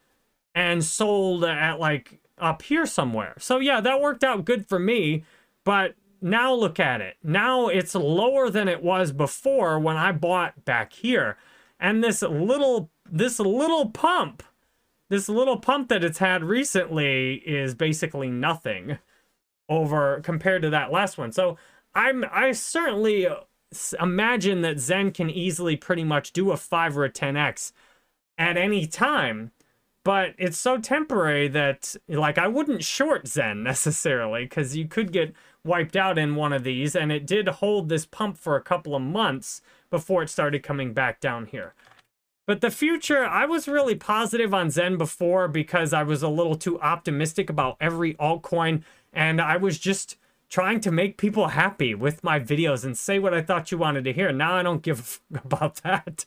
and 0.54 0.84
sold 0.84 1.44
at 1.44 1.78
like 1.78 2.20
up 2.38 2.62
here 2.62 2.84
somewhere. 2.84 3.34
So 3.38 3.58
yeah, 3.58 3.80
that 3.80 4.00
worked 4.00 4.24
out 4.24 4.44
good 4.44 4.66
for 4.66 4.78
me. 4.78 5.24
But 5.64 5.94
now 6.24 6.54
look 6.54 6.80
at 6.80 7.02
it. 7.02 7.16
Now 7.22 7.68
it's 7.68 7.94
lower 7.94 8.48
than 8.48 8.66
it 8.66 8.82
was 8.82 9.12
before 9.12 9.78
when 9.78 9.96
I 9.98 10.10
bought 10.10 10.64
back 10.64 10.94
here. 10.94 11.36
And 11.78 12.02
this 12.02 12.22
little 12.22 12.90
this 13.10 13.38
little 13.38 13.90
pump, 13.90 14.42
this 15.10 15.28
little 15.28 15.58
pump 15.58 15.88
that 15.90 16.02
it's 16.02 16.18
had 16.18 16.42
recently 16.42 17.34
is 17.46 17.74
basically 17.74 18.30
nothing 18.30 18.98
over 19.68 20.20
compared 20.22 20.62
to 20.62 20.70
that 20.70 20.90
last 20.90 21.18
one. 21.18 21.30
So 21.30 21.58
I'm 21.94 22.24
I 22.32 22.52
certainly 22.52 23.28
imagine 24.00 24.62
that 24.62 24.76
XEN 24.76 25.12
can 25.12 25.28
easily 25.28 25.76
pretty 25.76 26.04
much 26.04 26.32
do 26.32 26.52
a 26.52 26.56
5 26.56 26.96
or 26.96 27.04
a 27.04 27.10
10x 27.10 27.72
at 28.38 28.56
any 28.56 28.86
time. 28.86 29.50
But 30.04 30.34
it's 30.36 30.58
so 30.58 30.78
temporary 30.78 31.48
that 31.48 31.96
like 32.08 32.38
I 32.38 32.46
wouldn't 32.46 32.84
short 32.84 33.24
XEN 33.24 33.62
necessarily 33.62 34.46
cuz 34.46 34.76
you 34.76 34.86
could 34.86 35.12
get 35.12 35.34
wiped 35.64 35.96
out 35.96 36.18
in 36.18 36.36
one 36.36 36.52
of 36.52 36.62
these 36.62 36.94
and 36.94 37.10
it 37.10 37.26
did 37.26 37.48
hold 37.48 37.88
this 37.88 38.04
pump 38.04 38.36
for 38.36 38.54
a 38.54 38.62
couple 38.62 38.94
of 38.94 39.02
months 39.02 39.62
before 39.90 40.22
it 40.22 40.28
started 40.28 40.62
coming 40.62 40.92
back 40.92 41.20
down 41.20 41.46
here. 41.46 41.74
But 42.46 42.60
the 42.60 42.70
future, 42.70 43.24
I 43.24 43.46
was 43.46 43.66
really 43.66 43.94
positive 43.94 44.52
on 44.52 44.68
XEN 44.68 44.98
before 44.98 45.48
because 45.48 45.94
I 45.94 46.02
was 46.02 46.22
a 46.22 46.28
little 46.28 46.56
too 46.56 46.78
optimistic 46.80 47.48
about 47.48 47.78
every 47.80 48.14
altcoin 48.14 48.82
and 49.12 49.40
I 49.40 49.56
was 49.56 49.78
just 49.78 50.18
trying 50.50 50.80
to 50.80 50.90
make 50.90 51.16
people 51.16 51.48
happy 51.48 51.94
with 51.94 52.22
my 52.22 52.38
videos 52.38 52.84
and 52.84 52.96
say 52.98 53.18
what 53.18 53.32
I 53.32 53.40
thought 53.40 53.72
you 53.72 53.78
wanted 53.78 54.04
to 54.04 54.12
hear. 54.12 54.30
Now 54.30 54.54
I 54.54 54.62
don't 54.62 54.82
give 54.82 55.20
about 55.44 55.76
that. 55.76 56.26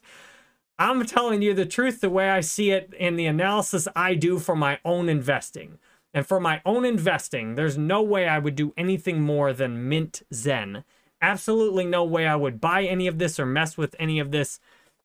I'm 0.79 1.05
telling 1.05 1.41
you 1.41 1.53
the 1.53 1.65
truth 1.65 2.01
the 2.01 2.09
way 2.09 2.29
I 2.29 2.41
see 2.41 2.71
it 2.71 2.93
in 2.99 3.15
the 3.15 3.25
analysis 3.25 3.87
I 3.95 4.13
do 4.13 4.37
for 4.37 4.55
my 4.55 4.79
own 4.85 5.09
investing. 5.09 5.79
And 6.13 6.25
for 6.25 6.39
my 6.39 6.61
own 6.65 6.85
investing, 6.85 7.55
there's 7.55 7.77
no 7.77 8.01
way 8.01 8.27
I 8.27 8.39
would 8.39 8.55
do 8.55 8.73
anything 8.77 9.21
more 9.21 9.53
than 9.53 9.89
mint 9.89 10.21
XEN. 10.31 10.83
Absolutely 11.21 11.85
no 11.85 12.03
way 12.03 12.27
I 12.27 12.35
would 12.35 12.61
buy 12.61 12.83
any 12.83 13.07
of 13.07 13.17
this 13.17 13.39
or 13.39 13.45
mess 13.45 13.77
with 13.77 13.95
any 13.99 14.19
of 14.19 14.31
this. 14.31 14.59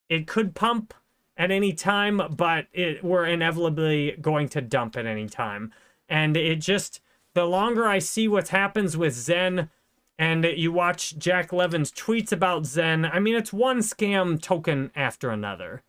It 0.08 0.26
could 0.26 0.54
pump 0.54 0.92
at 1.36 1.50
any 1.50 1.72
time, 1.72 2.20
but 2.36 2.66
it, 2.72 3.02
we're 3.02 3.24
inevitably 3.24 4.16
going 4.20 4.48
to 4.50 4.60
dump 4.60 4.96
at 4.96 5.06
any 5.06 5.26
time. 5.26 5.72
And 6.08 6.36
it 6.36 6.56
just 6.56 7.00
the 7.34 7.44
longer 7.46 7.86
I 7.86 7.98
see 7.98 8.28
what 8.28 8.48
happens 8.48 8.96
with 8.96 9.14
XEN 9.14 9.70
and 10.22 10.44
you 10.44 10.70
watch 10.70 11.18
Jack 11.18 11.50
Levin's 11.50 11.90
tweets 11.90 12.30
about 12.30 12.62
XEN, 12.62 13.12
I 13.12 13.18
mean, 13.18 13.34
it's 13.34 13.52
one 13.52 13.80
scam 13.80 14.40
token 14.40 14.92
after 14.94 15.30
another. 15.30 15.82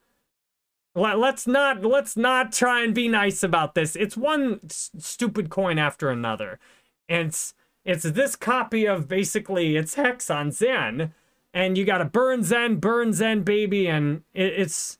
Let's 0.95 1.45
not 1.45 1.85
let's 1.85 2.17
not 2.17 2.51
try 2.51 2.81
and 2.81 2.95
be 2.95 3.07
nice 3.07 3.43
about 3.43 3.75
this. 3.75 3.95
It's 3.95 4.17
one 4.17 4.59
stupid 4.67 5.51
coin 5.51 5.77
after 5.77 6.09
another. 6.09 6.57
And 7.07 7.27
it's 7.27 7.53
it's 7.85 8.03
this 8.03 8.35
copy 8.35 8.87
of 8.87 9.07
basically 9.07 9.75
it's 9.75 9.93
hex 9.93 10.31
on 10.31 10.49
XEN 10.49 11.11
and 11.53 11.77
you 11.77 11.85
got 11.85 11.99
to 11.99 12.05
burn 12.05 12.41
XEN, 12.41 12.81
burn 12.81 13.11
XEN 13.11 13.45
baby 13.45 13.85
and 13.85 14.23
it, 14.33 14.53
it's 14.57 14.97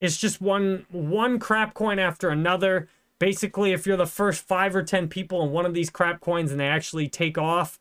it's 0.00 0.16
just 0.16 0.40
one 0.40 0.86
one 0.90 1.38
crap 1.38 1.74
coin 1.74 1.98
after 1.98 2.30
another 2.30 2.88
basically 3.18 3.72
if 3.72 3.86
you're 3.86 3.98
the 3.98 4.06
first 4.06 4.46
five 4.46 4.74
or 4.74 4.82
ten 4.82 5.08
people 5.08 5.42
in 5.44 5.50
one 5.50 5.66
of 5.66 5.74
these 5.74 5.90
crap 5.90 6.22
coins 6.22 6.50
and 6.50 6.58
they 6.58 6.68
actually 6.68 7.06
take 7.06 7.36
off 7.36 7.78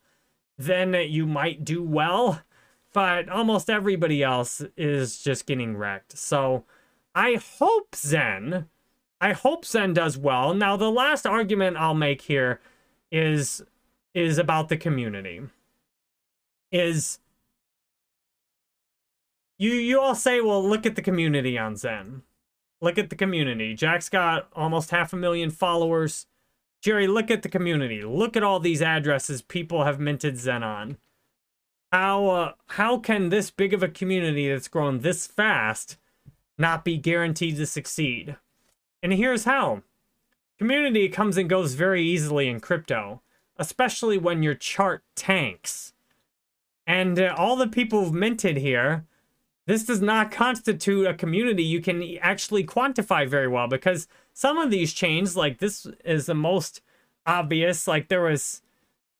then 0.63 0.93
you 0.93 1.25
might 1.25 1.63
do 1.63 1.83
well 1.83 2.41
but 2.93 3.29
almost 3.29 3.69
everybody 3.69 4.21
else 4.21 4.61
is 4.75 5.21
just 5.21 5.45
getting 5.45 5.75
wrecked 5.75 6.17
so 6.17 6.63
i 7.15 7.35
hope 7.59 7.91
XEN 7.91 8.67
i 9.19 9.33
hope 9.33 9.65
XEN 9.65 9.93
does 9.93 10.17
well 10.17 10.53
now 10.53 10.75
the 10.75 10.91
last 10.91 11.25
argument 11.25 11.77
i'll 11.77 11.93
make 11.93 12.23
here 12.23 12.59
is 13.11 13.63
is 14.13 14.37
about 14.37 14.69
the 14.69 14.77
community 14.77 15.41
is 16.71 17.19
you 19.57 19.71
you 19.71 19.99
all 19.99 20.15
say 20.15 20.41
well 20.41 20.63
look 20.63 20.85
at 20.85 20.95
the 20.95 21.01
community 21.01 21.57
on 21.57 21.75
XEN 21.75 22.21
Look 22.81 22.97
at 22.97 23.11
the 23.11 23.15
community. 23.15 23.75
Jack's 23.75 24.09
got 24.09 24.49
almost 24.53 24.89
half 24.89 25.13
a 25.13 25.15
million 25.15 25.51
followers. 25.51 26.25
Jerry, 26.81 27.07
look 27.07 27.29
at 27.29 27.43
the 27.43 27.49
community. 27.49 28.01
Look 28.01 28.35
at 28.35 28.43
all 28.43 28.59
these 28.59 28.81
addresses 28.81 29.41
people 29.41 29.83
have 29.83 29.99
minted 29.99 30.35
XEN 30.35 30.63
on. 30.63 30.97
How, 31.91 32.27
uh, 32.27 32.53
how 32.67 32.97
can 32.97 33.29
this 33.29 33.51
big 33.51 33.73
of 33.73 33.83
a 33.83 33.87
community 33.87 34.49
that's 34.49 34.67
grown 34.67 34.99
this 34.99 35.27
fast 35.27 35.97
not 36.57 36.83
be 36.83 36.97
guaranteed 36.97 37.57
to 37.57 37.65
succeed? 37.65 38.37
And 39.03 39.13
here's 39.13 39.43
how. 39.43 39.83
Community 40.57 41.09
comes 41.09 41.37
and 41.37 41.49
goes 41.49 41.73
very 41.73 42.03
easily 42.03 42.47
in 42.47 42.59
crypto, 42.59 43.21
especially 43.57 44.17
when 44.17 44.41
your 44.41 44.55
chart 44.55 45.03
tanks. 45.15 45.93
And 46.87 47.19
uh, 47.19 47.35
all 47.37 47.55
the 47.55 47.67
people 47.67 48.05
who've 48.05 48.13
minted 48.13 48.57
here 48.57 49.05
this 49.67 49.83
does 49.83 50.01
not 50.01 50.31
constitute 50.31 51.05
a 51.05 51.13
community 51.13 51.63
you 51.63 51.81
can 51.81 52.17
actually 52.19 52.65
quantify 52.65 53.27
very 53.27 53.47
well 53.47 53.67
because 53.67 54.07
some 54.33 54.57
of 54.57 54.71
these 54.71 54.93
chains, 54.93 55.35
like 55.35 55.59
this 55.59 55.87
is 56.05 56.25
the 56.25 56.35
most 56.35 56.81
obvious, 57.25 57.87
like 57.87 58.07
there 58.07 58.21
was 58.21 58.61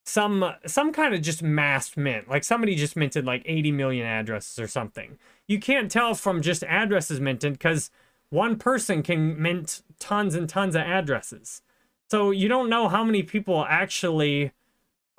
some 0.03 0.53
some 0.65 0.91
kind 0.91 1.13
of 1.13 1.21
just 1.21 1.43
mass 1.43 1.95
mint 1.95 2.27
like 2.27 2.43
somebody 2.43 2.73
just 2.73 2.95
minted 2.95 3.23
like 3.23 3.43
80 3.45 3.71
million 3.71 4.03
addresses 4.03 4.57
or 4.57 4.67
something 4.67 5.19
you 5.47 5.59
can't 5.59 5.91
tell 5.91 6.15
from 6.15 6.41
just 6.41 6.63
addresses 6.63 7.19
minted 7.19 7.53
because 7.53 7.91
one 8.31 8.57
person 8.57 9.03
can 9.03 9.39
mint 9.39 9.83
tons 9.99 10.33
and 10.33 10.49
tons 10.49 10.73
of 10.73 10.81
addresses 10.81 11.61
so 12.09 12.31
you 12.31 12.47
don't 12.47 12.67
know 12.67 12.89
how 12.89 13.03
many 13.03 13.21
people 13.21 13.63
actually 13.69 14.53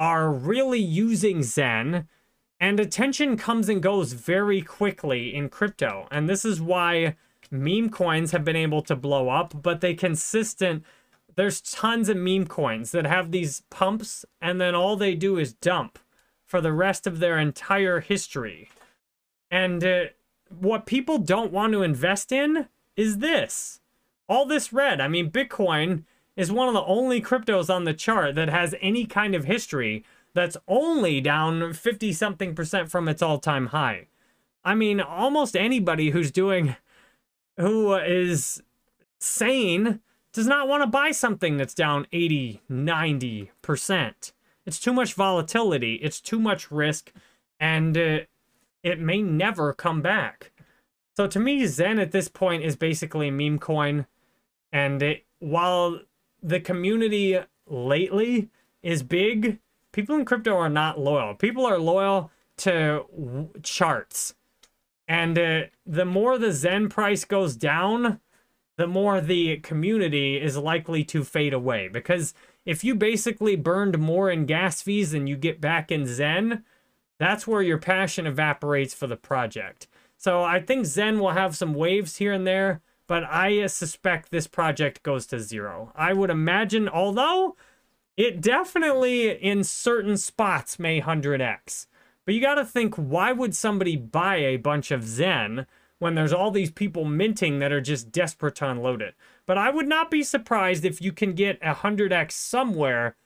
are 0.01 0.33
really 0.33 0.81
using 0.81 1.39
XEN 1.39 2.07
and 2.61 2.79
attention 2.79 3.37
comes 3.37 3.69
and 3.69 3.83
goes 3.83 4.13
very 4.13 4.63
quickly 4.63 5.35
in 5.35 5.49
crypto. 5.49 6.07
And 6.11 6.29
this 6.29 6.45
is 6.45 6.61
why 6.61 7.17
meme 7.53 7.91
coins 7.91 8.33
have 8.33 8.45
been 8.45 8.57
able 8.57 8.83
to 8.83 8.97
blow 8.97 9.29
up, 9.29 9.63
but 9.63 9.81
they 9.81 9.95
consistent 9.95 10.85
there's 11.35 11.61
tons 11.61 12.09
of 12.09 12.17
meme 12.17 12.47
coins 12.47 12.93
that 12.93 13.07
have 13.07 13.31
these 13.31 13.63
pumps 13.71 14.25
and 14.41 14.61
then 14.61 14.75
all 14.75 14.97
they 14.97 15.15
do 15.15 15.39
is 15.39 15.55
dump 15.55 15.99
for 16.45 16.61
the 16.61 16.73
rest 16.73 17.07
of 17.07 17.19
their 17.19 17.39
entire 17.39 18.01
history. 18.01 18.69
And 19.51 19.83
uh, 19.85 20.05
what 20.51 20.87
people 20.87 21.19
don't 21.19 21.53
want 21.53 21.73
to 21.73 21.83
invest 21.83 22.33
in 22.33 22.69
is 22.97 23.19
this. 23.19 23.81
All 24.29 24.47
this 24.47 24.73
red. 24.73 25.01
I 25.01 25.09
mean, 25.09 25.31
Bitcoin 25.31 26.05
is 26.37 26.53
one 26.53 26.69
of 26.69 26.75
the 26.75 26.85
only 26.85 27.21
cryptos 27.21 27.75
on 27.75 27.85
the 27.85 27.95
chart 27.95 28.35
that 28.35 28.49
has 28.49 28.75
any 28.81 29.07
kind 29.07 29.35
of 29.35 29.45
history 29.45 30.05
that's 30.35 30.57
only 30.67 31.21
down 31.21 31.73
50 31.73 32.13
something 32.13 32.55
percent 32.55 32.91
from 32.91 33.09
its 33.09 33.23
all 33.23 33.39
time 33.39 33.69
high. 33.69 34.07
I 34.65 34.75
mean, 34.75 35.01
almost 35.01 35.57
anybody 35.57 36.11
who's 36.11 36.31
doing, 36.31 36.77
who 37.59 37.95
is 37.95 38.63
sane, 39.19 40.01
does 40.33 40.47
not 40.47 40.69
want 40.69 40.83
to 40.83 40.87
buy 40.87 41.11
something 41.11 41.57
that's 41.57 41.75
down 41.75 42.07
80, 42.13 42.63
90 42.69 43.51
percent. 43.61 44.33
It's 44.65 44.79
too 44.81 44.93
much 44.93 45.15
volatility, 45.15 45.95
it's 45.97 46.21
too 46.21 46.39
much 46.39 46.71
risk, 46.71 47.13
and 47.59 47.97
uh, 47.97 48.21
it 48.83 49.01
may 49.01 49.23
never 49.23 49.73
come 49.73 50.01
back. 50.01 50.53
So 51.17 51.27
to 51.27 51.39
me, 51.39 51.63
XEN 51.63 52.01
at 52.01 52.13
this 52.13 52.29
point 52.29 52.63
is 52.63 52.77
basically 52.77 53.29
a 53.29 53.33
meme 53.33 53.59
coin. 53.59 54.07
And 54.73 55.03
it, 55.03 55.27
while 55.41 56.01
the 56.43 56.61
community 56.61 57.39
lately 57.67 58.49
is 58.83 59.03
big, 59.03 59.59
people 59.93 60.17
in 60.17 60.25
crypto 60.25 60.57
are 60.57 60.71
not 60.71 60.99
loyal. 60.99 61.35
People 61.35 61.67
are 61.67 61.79
loyal 61.79 62.31
to 62.59 63.51
charts. 63.63 64.35
And 65.09 65.39
uh, 65.39 65.63
the 65.85 66.05
more 66.05 66.39
the 66.39 66.49
XEN 66.53 66.89
price 66.89 67.25
goes 67.25 67.57
down, 67.57 68.21
the 68.77 68.87
more 68.87 69.21
the 69.21 69.59
community 69.59 70.41
is 70.41 70.57
likely 70.57 71.05
to 71.05 71.25
fade 71.25 71.53
away. 71.53 71.89
Because 71.89 72.35
if 72.65 72.85
you 72.85 72.95
basically 72.95 73.57
burned 73.57 73.99
more 73.99 74.31
in 74.31 74.47
gas 74.47 74.81
fees 74.81 75.13
than 75.13 75.27
you 75.27 75.37
get 75.37 75.61
back 75.61 75.91
in 75.91 76.05
XEN, 76.05 76.63
that's 77.19 77.47
where 77.47 77.63
your 77.63 77.79
passion 77.79 78.27
evaporates 78.27 78.95
for 78.95 79.07
the 79.07 79.17
project. 79.17 79.87
So 80.17 80.43
I 80.43 80.61
think 80.61 80.87
XEN 80.87 81.19
will 81.19 81.31
have 81.31 81.57
some 81.57 81.75
waves 81.75 82.17
here 82.17 82.33
and 82.33 82.47
there, 82.47 82.81
but 83.07 83.25
I 83.25 83.67
suspect 83.67 84.31
this 84.31 84.47
project 84.47 85.03
goes 85.03 85.27
to 85.27 85.41
zero. 85.41 85.93
I 85.97 86.13
would 86.13 86.31
imagine, 86.31 86.89
although 86.89 87.57
it 88.17 88.41
definitely 88.41 89.31
in 89.31 89.65
certain 89.65 90.17
spots 90.17 90.79
may 90.79 91.01
100x. 91.01 91.87
But 92.25 92.35
you 92.35 92.41
got 92.41 92.55
to 92.55 92.65
think 92.65 92.95
why 92.95 93.33
would 93.33 93.55
somebody 93.55 93.97
buy 93.97 94.37
a 94.37 94.57
bunch 94.57 94.91
of 94.91 95.03
XEN 95.03 95.67
when 95.99 96.15
there's 96.15 96.33
all 96.33 96.51
these 96.51 96.71
people 96.71 97.05
minting 97.05 97.59
that 97.59 97.73
are 97.73 97.81
just 97.81 98.13
desperate 98.13 98.57
to 98.57 98.71
unload 98.71 99.03
it? 99.03 99.15
But 99.47 99.59
I 99.59 99.71
would 99.71 99.89
not 99.89 100.11
be 100.11 100.23
surprised 100.23 100.85
if 100.85 101.03
you 101.03 101.13
can 101.13 101.35
get 101.35 101.59
a 101.63 101.75
100x 101.75 102.33
somewhere 102.33 103.17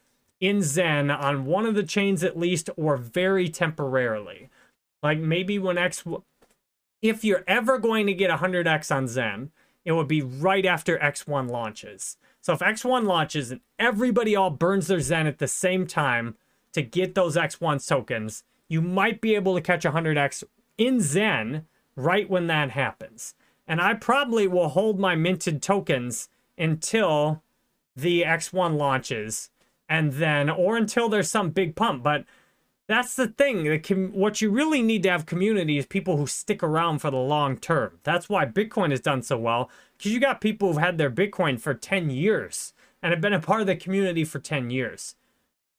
in 0.40 0.58
XEN 0.58 1.16
on 1.16 1.46
one 1.46 1.66
of 1.66 1.74
the 1.74 1.82
chains 1.82 2.22
at 2.22 2.38
least 2.38 2.70
or 2.76 2.96
very 2.96 3.48
temporarily. 3.48 4.48
Like 5.02 5.18
maybe 5.18 5.58
when 5.58 5.78
X 5.78 6.04
if 7.02 7.24
you're 7.24 7.44
ever 7.46 7.78
going 7.78 8.06
to 8.06 8.14
get 8.14 8.30
100x 8.30 8.94
on 8.94 9.06
XEN, 9.06 9.50
it 9.84 9.92
would 9.92 10.08
be 10.08 10.22
right 10.22 10.66
after 10.66 10.98
X1 10.98 11.50
launches. 11.50 12.16
So 12.40 12.52
if 12.52 12.60
X1 12.60 13.04
launches 13.04 13.50
and 13.50 13.60
everybody 13.78 14.34
all 14.34 14.50
burns 14.50 14.86
their 14.86 14.98
XEN 14.98 15.26
at 15.26 15.38
the 15.38 15.48
same 15.48 15.86
time 15.86 16.36
to 16.72 16.82
get 16.82 17.14
those 17.14 17.36
X1 17.36 17.86
tokens, 17.86 18.42
you 18.68 18.82
might 18.82 19.20
be 19.20 19.34
able 19.34 19.54
to 19.54 19.60
catch 19.60 19.84
100x 19.84 20.44
in 20.78 20.98
XEN 20.98 21.64
right 21.94 22.28
when 22.28 22.46
that 22.48 22.70
happens. 22.70 23.34
And 23.66 23.80
I 23.80 23.94
probably 23.94 24.46
will 24.46 24.68
hold 24.68 24.98
my 24.98 25.14
minted 25.14 25.62
tokens 25.62 26.28
until 26.56 27.42
the 27.94 28.22
X1 28.22 28.76
launches 28.76 29.50
and 29.88 30.14
then, 30.14 30.50
or 30.50 30.76
until 30.76 31.08
there's 31.08 31.30
some 31.30 31.50
big 31.50 31.74
pump. 31.74 32.02
But 32.02 32.24
that's 32.86 33.16
the 33.16 33.28
thing. 33.28 33.64
The 33.64 33.78
com- 33.78 34.12
what 34.12 34.40
you 34.40 34.50
really 34.50 34.82
need 34.82 35.02
to 35.04 35.10
have 35.10 35.26
community 35.26 35.78
is 35.78 35.86
people 35.86 36.16
who 36.16 36.26
stick 36.26 36.62
around 36.62 37.00
for 37.00 37.10
the 37.10 37.16
long 37.16 37.56
term. 37.56 37.98
That's 38.04 38.28
why 38.28 38.46
Bitcoin 38.46 38.90
has 38.90 39.00
done 39.00 39.22
so 39.22 39.38
well 39.38 39.70
because 39.96 40.12
you 40.12 40.20
got 40.20 40.40
people 40.40 40.68
who've 40.68 40.82
had 40.82 40.98
their 40.98 41.10
Bitcoin 41.10 41.58
for 41.60 41.74
10 41.74 42.10
years 42.10 42.72
and 43.02 43.12
have 43.12 43.20
been 43.20 43.32
a 43.32 43.40
part 43.40 43.60
of 43.60 43.66
the 43.66 43.76
community 43.76 44.24
for 44.24 44.38
10 44.38 44.70
years. 44.70 45.16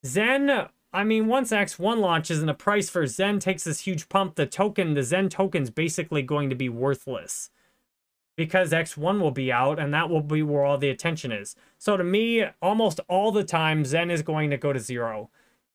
XEN, 0.03 0.69
I 0.93 1.03
mean, 1.03 1.27
once 1.27 1.51
X1 1.51 1.97
launches 1.99 2.39
and 2.39 2.47
the 2.47 2.53
price 2.53 2.89
for 2.89 3.03
XEN 3.03 3.39
takes 3.39 3.63
this 3.63 3.81
huge 3.81 4.09
pump, 4.09 4.35
the 4.35 4.45
token, 4.45 4.93
the 4.93 5.01
XEN 5.01 5.29
token's 5.29 5.69
basically 5.69 6.21
going 6.21 6.49
to 6.49 6.55
be 6.55 6.69
worthless 6.69 7.49
because 8.37 8.71
X1 8.71 9.19
will 9.19 9.31
be 9.31 9.51
out 9.51 9.79
and 9.79 9.93
that 9.93 10.09
will 10.09 10.21
be 10.21 10.43
where 10.43 10.63
all 10.63 10.77
the 10.77 10.89
attention 10.89 11.31
is. 11.31 11.55
So 11.77 11.97
to 11.97 12.03
me, 12.03 12.45
almost 12.61 12.99
all 13.09 13.31
the 13.31 13.43
time, 13.43 13.83
XEN 13.83 14.11
is 14.11 14.21
going 14.21 14.49
to 14.51 14.57
go 14.57 14.71
to 14.71 14.79
zero. 14.79 15.29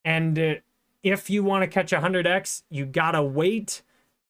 And 0.04 0.38
uh, 0.38 0.54
if 1.02 1.28
you 1.28 1.44
want 1.44 1.62
to 1.62 1.68
catch 1.68 1.90
100x, 1.90 2.62
you 2.70 2.86
got 2.86 3.12
to 3.12 3.22
wait 3.22 3.82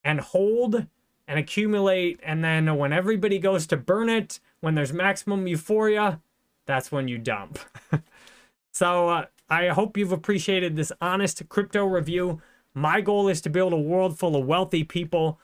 and 0.02 0.20
hold 0.20 0.86
and 1.28 1.38
accumulate. 1.38 2.18
And 2.22 2.42
then 2.42 2.74
when 2.76 2.92
everybody 2.92 3.38
goes 3.38 3.66
to 3.68 3.76
burn 3.76 4.08
it, 4.08 4.40
when 4.60 4.74
there's 4.74 4.92
maximum 4.92 5.46
euphoria, 5.46 6.20
that's 6.66 6.90
when 6.90 7.08
you 7.08 7.18
dump. 7.18 7.58
so 8.72 9.08
uh, 9.08 9.26
I 9.52 9.68
hope 9.68 9.98
you've 9.98 10.12
appreciated 10.12 10.76
this 10.76 10.92
honest 11.02 11.46
crypto 11.50 11.84
review. 11.84 12.40
My 12.72 13.02
goal 13.02 13.28
is 13.28 13.42
to 13.42 13.50
build 13.50 13.74
a 13.74 13.76
world 13.76 14.18
full 14.18 14.34
of 14.34 14.46
wealthy 14.46 14.82
people. 14.82 15.38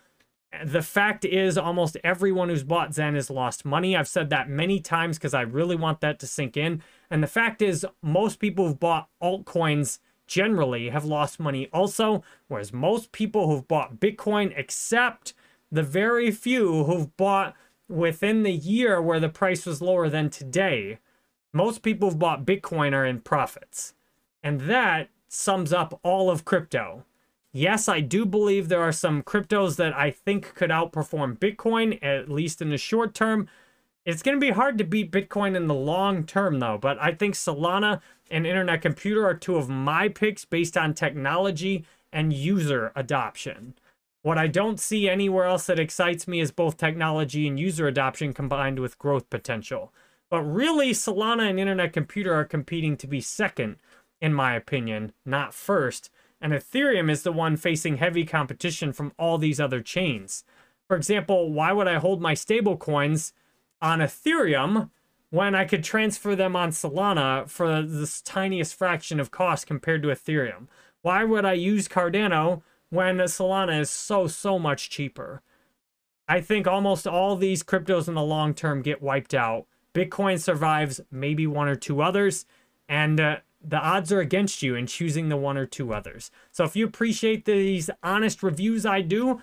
The 0.64 0.80
fact 0.80 1.26
is, 1.26 1.58
almost 1.58 1.98
everyone 2.02 2.48
who's 2.48 2.64
bought 2.64 2.92
XEN 2.92 3.16
has 3.16 3.28
lost 3.28 3.66
money. 3.66 3.94
I've 3.94 4.08
said 4.08 4.30
that 4.30 4.48
many 4.48 4.80
times 4.80 5.18
because 5.18 5.34
I 5.34 5.42
really 5.42 5.76
want 5.76 6.00
that 6.00 6.18
to 6.20 6.26
sink 6.26 6.56
in. 6.56 6.82
And 7.10 7.22
the 7.22 7.26
fact 7.26 7.60
is, 7.60 7.84
most 8.00 8.38
people 8.38 8.66
who've 8.66 8.80
bought 8.80 9.10
altcoins 9.22 9.98
generally 10.26 10.88
have 10.88 11.04
lost 11.04 11.38
money 11.38 11.68
also, 11.70 12.22
whereas 12.46 12.72
most 12.72 13.12
people 13.12 13.50
who've 13.50 13.68
bought 13.68 14.00
Bitcoin, 14.00 14.54
except 14.56 15.34
the 15.70 15.82
very 15.82 16.30
few 16.30 16.84
who've 16.84 17.14
bought 17.18 17.54
within 17.90 18.42
the 18.42 18.52
year 18.52 19.02
where 19.02 19.20
the 19.20 19.28
price 19.28 19.66
was 19.66 19.82
lower 19.82 20.08
than 20.08 20.30
today, 20.30 20.98
most 21.52 21.82
people 21.82 22.08
who've 22.08 22.18
bought 22.18 22.46
Bitcoin 22.46 22.94
are 22.94 23.04
in 23.04 23.20
profits. 23.20 23.92
And 24.42 24.62
that 24.62 25.08
sums 25.28 25.72
up 25.72 25.98
all 26.02 26.30
of 26.30 26.44
crypto. 26.44 27.04
Yes, 27.52 27.88
I 27.88 28.00
do 28.00 28.26
believe 28.26 28.68
there 28.68 28.82
are 28.82 28.92
some 28.92 29.22
cryptos 29.22 29.76
that 29.76 29.96
I 29.96 30.10
think 30.10 30.54
could 30.54 30.70
outperform 30.70 31.38
Bitcoin, 31.38 31.98
at 32.02 32.28
least 32.28 32.60
in 32.60 32.70
the 32.70 32.78
short 32.78 33.14
term. 33.14 33.48
It's 34.04 34.22
going 34.22 34.36
to 34.36 34.46
be 34.46 34.52
hard 34.52 34.78
to 34.78 34.84
beat 34.84 35.12
Bitcoin 35.12 35.56
in 35.56 35.66
the 35.66 35.74
long 35.74 36.24
term, 36.24 36.60
though. 36.60 36.78
But 36.80 36.98
I 37.00 37.12
think 37.12 37.34
Solana 37.34 38.00
and 38.30 38.46
Internet 38.46 38.82
Computer 38.82 39.26
are 39.26 39.34
two 39.34 39.56
of 39.56 39.68
my 39.68 40.08
picks 40.08 40.44
based 40.44 40.76
on 40.76 40.94
technology 40.94 41.84
and 42.12 42.32
user 42.32 42.92
adoption. 42.94 43.74
What 44.22 44.38
I 44.38 44.46
don't 44.46 44.80
see 44.80 45.08
anywhere 45.08 45.44
else 45.44 45.66
that 45.66 45.78
excites 45.78 46.28
me 46.28 46.40
is 46.40 46.50
both 46.50 46.76
technology 46.76 47.46
and 47.46 47.58
user 47.58 47.86
adoption 47.86 48.32
combined 48.32 48.78
with 48.78 48.98
growth 48.98 49.30
potential. 49.30 49.92
But 50.30 50.42
really, 50.42 50.90
Solana 50.90 51.48
and 51.48 51.58
Internet 51.58 51.92
Computer 51.92 52.34
are 52.34 52.44
competing 52.44 52.96
to 52.98 53.06
be 53.06 53.20
second, 53.20 53.76
in 54.20 54.34
my 54.34 54.54
opinion, 54.54 55.12
not 55.24 55.54
first. 55.54 56.10
And 56.40 56.52
Ethereum 56.52 57.10
is 57.10 57.22
the 57.22 57.32
one 57.32 57.56
facing 57.56 57.96
heavy 57.96 58.24
competition 58.24 58.92
from 58.92 59.12
all 59.18 59.38
these 59.38 59.60
other 59.60 59.80
chains. 59.80 60.44
For 60.86 60.96
example, 60.96 61.52
why 61.52 61.72
would 61.72 61.88
I 61.88 61.98
hold 61.98 62.20
my 62.20 62.34
stable 62.34 62.76
coins 62.76 63.32
on 63.82 64.00
Ethereum 64.00 64.90
when 65.30 65.54
I 65.54 65.64
could 65.64 65.84
transfer 65.84 66.34
them 66.34 66.56
on 66.56 66.70
Solana 66.70 67.48
for 67.48 67.82
this 67.82 68.22
tiniest 68.22 68.74
fraction 68.74 69.20
of 69.20 69.30
cost 69.30 69.66
compared 69.66 70.02
to 70.02 70.08
Ethereum? 70.08 70.68
Why 71.02 71.24
would 71.24 71.44
I 71.44 71.52
use 71.52 71.88
Cardano 71.88 72.62
when 72.90 73.18
Solana 73.18 73.80
is 73.80 73.90
so, 73.90 74.26
so 74.26 74.58
much 74.58 74.90
cheaper? 74.90 75.42
I 76.28 76.40
think 76.40 76.66
almost 76.66 77.06
all 77.06 77.36
these 77.36 77.62
cryptos 77.62 78.08
in 78.08 78.14
the 78.14 78.22
long 78.22 78.54
term 78.54 78.82
get 78.82 79.02
wiped 79.02 79.34
out. 79.34 79.66
Bitcoin 79.94 80.38
survives 80.38 81.00
maybe 81.10 81.46
one 81.46 81.68
or 81.68 81.76
two 81.76 82.02
others, 82.02 82.44
and 82.88 83.18
uh, 83.18 83.36
the 83.62 83.78
odds 83.78 84.12
are 84.12 84.20
against 84.20 84.62
you 84.62 84.74
in 84.74 84.86
choosing 84.86 85.28
the 85.28 85.36
one 85.36 85.56
or 85.56 85.66
two 85.66 85.92
others. 85.92 86.30
So 86.52 86.64
if 86.64 86.76
you 86.76 86.86
appreciate 86.86 87.44
these 87.44 87.90
honest 88.02 88.42
reviews 88.42 88.86
I 88.86 89.00
do, 89.02 89.40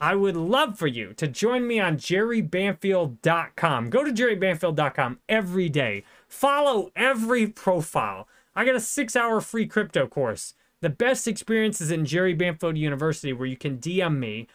I 0.00 0.14
would 0.14 0.36
love 0.36 0.78
for 0.78 0.86
you 0.86 1.12
to 1.14 1.26
join 1.26 1.66
me 1.66 1.80
on 1.80 1.96
jerrybanfield.com. 1.96 3.90
Go 3.90 4.04
to 4.04 4.12
jerrybanfield.com 4.12 5.18
every 5.28 5.68
day. 5.68 6.04
Follow 6.28 6.90
every 6.94 7.48
profile. 7.48 8.28
I 8.54 8.64
got 8.64 8.76
a 8.76 8.80
six 8.80 9.16
hour 9.16 9.40
free 9.40 9.66
crypto 9.66 10.06
course. 10.06 10.54
The 10.80 10.88
best 10.88 11.26
experience 11.26 11.80
is 11.80 11.90
in 11.90 12.04
Jerry 12.04 12.34
Banfield 12.34 12.78
University, 12.78 13.32
where 13.32 13.48
you 13.48 13.56
can 13.56 13.78
DM 13.78 14.18
me 14.18 14.46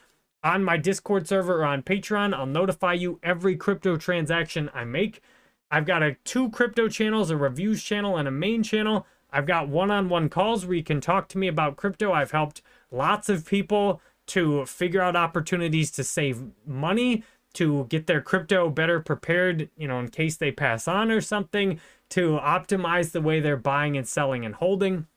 on 0.44 0.64
my 0.64 0.78
Discord 0.78 1.28
server 1.28 1.62
or 1.62 1.66
on 1.66 1.84
Patreon. 1.84 2.34
I'll 2.34 2.46
notify 2.46 2.94
you 2.94 3.20
every 3.22 3.58
crypto 3.58 3.98
transaction 3.98 4.70
I 4.74 4.86
make. 4.86 5.22
I've 5.74 5.88
got 5.88 6.04
a 6.04 6.14
two 6.24 6.52
crypto 6.52 6.88
channels, 6.88 7.32
a 7.32 7.36
reviews 7.36 7.82
channel, 7.82 8.16
and 8.16 8.28
a 8.28 8.32
main 8.32 8.62
channel. 8.62 9.08
I've 9.32 9.48
got 9.48 9.70
one-on-one 9.70 10.30
calls 10.30 10.68
where 10.68 10.76
you 10.76 10.84
can 10.84 11.02
talk 11.02 11.28
to 11.30 11.40
me 11.40 11.48
about 11.48 11.78
crypto. 11.78 12.12
I've 12.12 12.30
helped 12.30 12.62
lots 12.92 13.28
of 13.28 13.48
people 13.48 14.00
to 14.28 14.68
figure 14.68 15.02
out 15.02 15.16
opportunities 15.16 15.90
to 15.94 16.04
save 16.04 16.44
money, 16.68 17.24
to 17.54 17.88
get 17.90 18.06
their 18.06 18.22
crypto 18.22 18.70
better 18.70 19.00
prepared, 19.00 19.68
you 19.76 19.88
know, 19.88 20.00
in 20.00 20.10
case 20.10 20.38
they 20.38 20.52
pass 20.52 20.88
on 20.88 21.10
or 21.10 21.22
something, 21.22 21.80
to 22.10 22.38
optimize 22.38 23.12
the 23.12 23.22
way 23.22 23.40
they're 23.40 23.58
buying 23.58 23.98
and 23.98 24.08
selling 24.08 24.46
and 24.46 24.54
holding. 24.54 25.08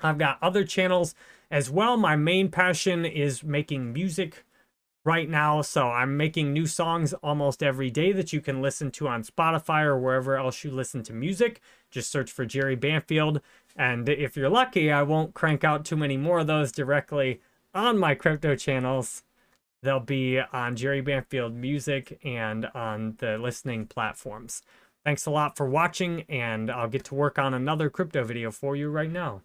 I've 0.00 0.16
got 0.16 0.38
other 0.40 0.64
channels 0.64 1.14
as 1.50 1.68
well. 1.68 1.98
My 1.98 2.16
main 2.16 2.50
passion 2.50 3.04
is 3.04 3.44
making 3.44 3.92
music 3.92 4.46
right 5.04 5.28
now. 5.28 5.62
So 5.62 5.88
I'm 5.88 6.16
making 6.16 6.52
new 6.52 6.66
songs 6.66 7.12
almost 7.14 7.62
every 7.62 7.90
day 7.90 8.12
that 8.12 8.32
you 8.32 8.40
can 8.40 8.60
listen 8.60 8.90
to 8.92 9.08
on 9.08 9.22
Spotify 9.22 9.84
or 9.84 9.98
wherever 9.98 10.36
else 10.36 10.64
you 10.64 10.70
listen 10.70 11.02
to 11.04 11.12
music. 11.12 11.60
Just 11.90 12.10
search 12.10 12.30
for 12.30 12.44
Jerry 12.44 12.76
Banfield. 12.76 13.40
And 13.76 14.08
if 14.08 14.36
you're 14.36 14.50
lucky, 14.50 14.92
I 14.92 15.02
won't 15.02 15.34
crank 15.34 15.64
out 15.64 15.84
too 15.84 15.96
many 15.96 16.16
more 16.16 16.40
of 16.40 16.46
those 16.46 16.72
directly 16.72 17.40
on 17.74 17.98
my 17.98 18.14
crypto 18.14 18.56
channels. 18.56 19.22
They'll 19.82 20.00
be 20.00 20.38
on 20.52 20.76
Jerry 20.76 21.00
Banfield 21.00 21.54
Music 21.54 22.20
and 22.22 22.66
on 22.74 23.14
the 23.18 23.38
listening 23.38 23.86
platforms. 23.86 24.62
Thanks 25.04 25.24
a 25.24 25.30
lot 25.30 25.56
for 25.56 25.66
watching, 25.66 26.22
and 26.28 26.70
I'll 26.70 26.88
get 26.88 27.04
to 27.04 27.14
work 27.14 27.38
on 27.38 27.54
another 27.54 27.88
crypto 27.88 28.22
video 28.22 28.50
for 28.50 28.76
you 28.76 28.90
right 28.90 29.10
now. 29.10 29.40